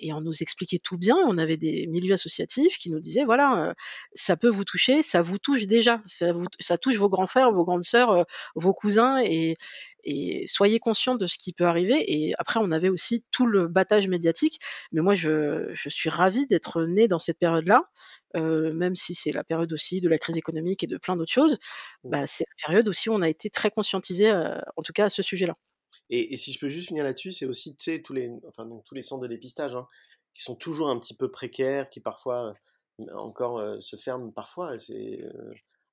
[0.00, 1.16] et on nous expliquait tout bien.
[1.26, 3.74] On avait des milieux associatifs qui nous disaient voilà,
[4.14, 7.47] ça peut vous toucher, ça vous touche déjà, ça, vous, ça touche vos grands frères
[7.52, 9.56] vos grandes sœurs, vos cousins, et,
[10.46, 12.04] soyez conscients de ce qui peut arriver.
[12.06, 14.58] Et après, on avait aussi tout le battage médiatique.
[14.92, 17.84] Mais moi, je, suis ravie d'être née dans cette période-là,
[18.36, 21.32] euh, même si c'est la période aussi de la crise économique et de plein d'autres
[21.32, 21.58] choses.
[22.04, 25.06] Bah, c'est la période aussi où on a été très conscientisé, euh, en tout cas
[25.06, 25.56] à ce sujet-là.
[26.10, 29.02] Et, si je peux juste finir là-dessus, c'est aussi tous les, enfin, donc, tous les
[29.02, 29.86] centres de dépistage hein,
[30.32, 32.54] qui sont toujours un petit peu précaires, qui parfois
[33.14, 34.78] encore se ferment parfois.
[34.78, 35.20] C'est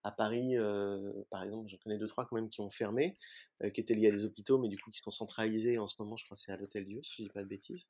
[0.05, 3.17] à Paris, euh, par exemple, j'en connais deux, trois quand même qui ont fermé,
[3.63, 5.95] euh, qui étaient liés à des hôpitaux, mais du coup qui sont centralisés en ce
[5.99, 7.87] moment, je crois que c'est à l'Hôtel Dieu, si je dis pas de bêtises.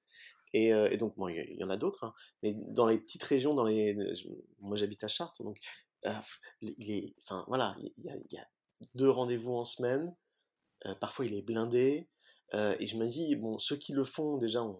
[0.54, 3.66] Et, donc, bon, il y, en a d'autres, hein, mais dans les petites régions, dans
[3.66, 3.98] les,
[4.62, 5.60] moi j'habite à Chartres, donc
[6.62, 8.48] il est, enfin voilà, il y, a,
[8.94, 10.16] deux rendez-vous en semaine.
[11.02, 12.08] parfois, il est blindé.
[12.54, 14.80] et je me dis, bon, ceux qui le font déjà on,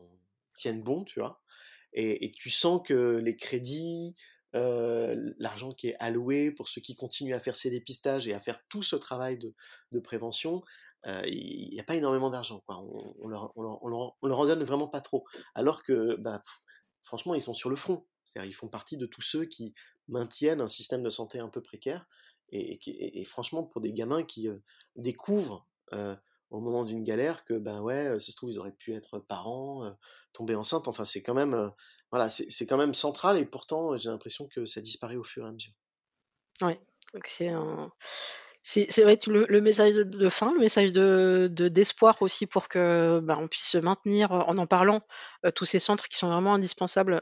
[0.54, 1.42] tiennent bon, tu vois.
[1.92, 4.16] Et, tu sens que les crédits,
[5.40, 8.60] l'argent qui est alloué pour ceux qui continuent à faire ces dépistages et à faire
[8.70, 10.64] tout ce travail de, prévention,
[11.06, 12.64] il n'y a pas énormément d'argent.
[12.68, 15.26] On, on, leur, en donne vraiment pas trop.
[15.54, 16.42] Alors que, bah,
[17.04, 18.06] franchement, ils sont sur le front.
[18.24, 19.74] C'est-à-dire, ils font partie de tous ceux qui
[20.08, 22.08] maintiennent un système de santé un peu précaire.
[22.52, 24.48] Et, franchement, pour des gamins qui
[24.96, 25.68] découvrent
[26.52, 29.96] au moment d'une galère que, ben ouais, ça se trouve, ils auraient pu être parents,
[30.34, 30.88] tomber enceinte.
[30.88, 31.72] Enfin, c'est quand même
[32.12, 35.50] voilà, c'est quand même central et pourtant j'ai l'impression que ça disparaît au fur et
[35.50, 35.74] à mesure.
[36.62, 36.80] Ouais,
[37.26, 37.52] c'est.
[38.68, 43.48] C'est vrai, le, message de, fin, le message de d'espoir aussi pour que bah, on
[43.48, 45.02] puisse se maintenir en en parlant
[45.54, 47.22] tous ces centres qui sont vraiment indispensables.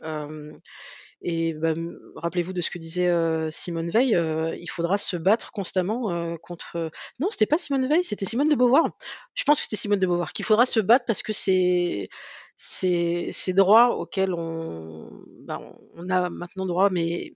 [1.24, 1.74] Et bah,
[2.16, 3.12] rappelez-vous de ce que disait
[3.50, 4.18] Simone Veil,
[4.60, 6.92] il faudra se battre constamment contre.
[7.20, 8.90] Non, c'était pas Simone Veil, c'était Simone de Beauvoir.
[9.34, 12.10] Je pense que c'était Simone de Beauvoir qu'il faudra se battre parce que c'est
[12.58, 15.10] ces, ces droits auxquels on,
[15.42, 15.60] bah,
[15.96, 17.34] on a maintenant droit, mais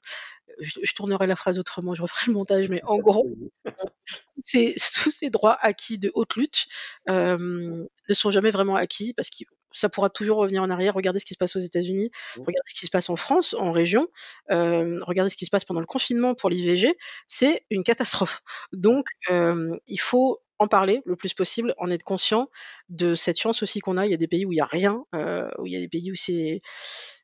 [0.59, 3.27] je, tournerai la phrase autrement, je referai le montage, mais en gros,
[3.65, 6.67] tous ces droits acquis de haute lutte
[7.07, 10.93] ne sont jamais vraiment acquis parce que ça pourra toujours revenir en arrière.
[10.93, 12.39] Regardez ce qui se passe aux États-Unis, mmh.
[12.41, 14.07] regardez ce qui se passe en France, en région,
[14.49, 16.97] regardez ce qui se passe pendant le confinement pour l'IVG,
[17.28, 18.41] c'est une catastrophe.
[18.74, 22.49] Donc, il faut en parler le plus possible, en être conscient
[22.89, 24.05] de cette chance aussi qu'on a.
[24.05, 25.80] Il y a des pays où il n'y a rien, euh, où il y a
[25.80, 26.61] des pays où c'est,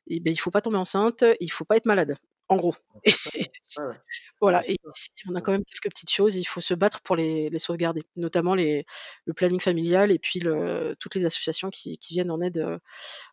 [0.07, 2.15] eh ben, il faut pas tomber enceinte, il faut pas être malade,
[2.49, 2.75] en gros.
[4.41, 4.61] voilà.
[4.67, 6.35] Et ici, on a quand même quelques petites choses.
[6.35, 8.85] Il faut se battre pour les, sauvegarder, notamment les,
[9.25, 12.57] le planning familial et puis le, toutes les associations qui, viennent en aide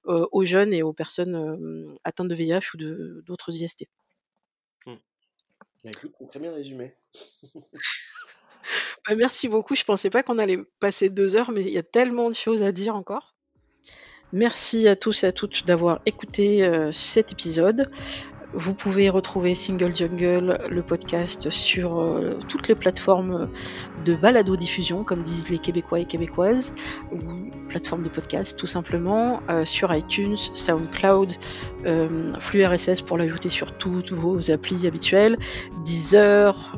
[0.06, 3.86] euh, aux jeunes et aux personnes euh, atteintes de VIH ou d'autres IST.
[4.86, 4.94] Mmh.
[6.30, 6.94] très bien résumé.
[9.08, 9.74] Bah, merci beaucoup.
[9.74, 12.62] Je pensais pas qu'on allait passer deux heures, mais il y a tellement de choses
[12.62, 13.34] à dire encore.
[14.32, 17.88] Merci à tous et à toutes d'avoir écouté euh, cet épisode.
[18.52, 23.48] Vous pouvez retrouver Single Jungle, le podcast, sur euh, toutes les plateformes
[24.04, 26.72] de balado-diffusion, comme disent les Québécois et Québécoises,
[27.12, 27.18] ou
[27.68, 31.32] plateformes de podcast tout simplement, euh, sur iTunes, SoundCloud,
[31.86, 35.38] euh, flux RSS pour l'ajouter sur toutes vos applis habituelles,
[35.84, 36.76] Deezer,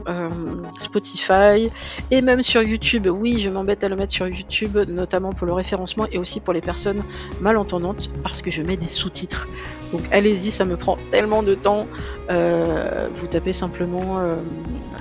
[0.79, 1.71] Spotify,
[2.11, 3.07] et même sur YouTube.
[3.07, 6.53] Oui, je m'embête à le mettre sur YouTube, notamment pour le référencement et aussi pour
[6.53, 7.03] les personnes
[7.41, 9.49] malentendantes, parce que je mets des sous-titres.
[9.93, 11.87] Donc allez-y, ça me prend tellement de temps.
[12.31, 14.37] Euh, vous tapez simplement euh,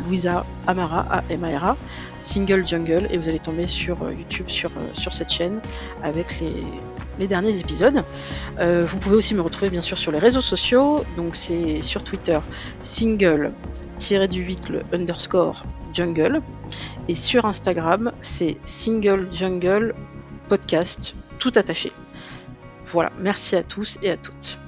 [0.06, 1.78] Louisa Amara, A-M-A-R-A,
[2.22, 5.60] Single Jungle, et vous allez tomber sur euh, YouTube, sur, sur cette chaîne,
[6.04, 6.64] avec les,
[7.20, 8.04] les derniers épisodes.
[8.60, 12.40] vous pouvez aussi me retrouver bien sûr sur les réseaux sociaux, donc c'est sur Twitter,
[12.82, 13.54] single
[14.30, 15.62] du 8 le underscore
[15.94, 16.42] jungle
[17.08, 19.94] et sur Instagram c'est single jungle
[20.50, 21.92] podcast tout attaché.
[22.86, 24.60] Voilà, merci à tous et à toutes.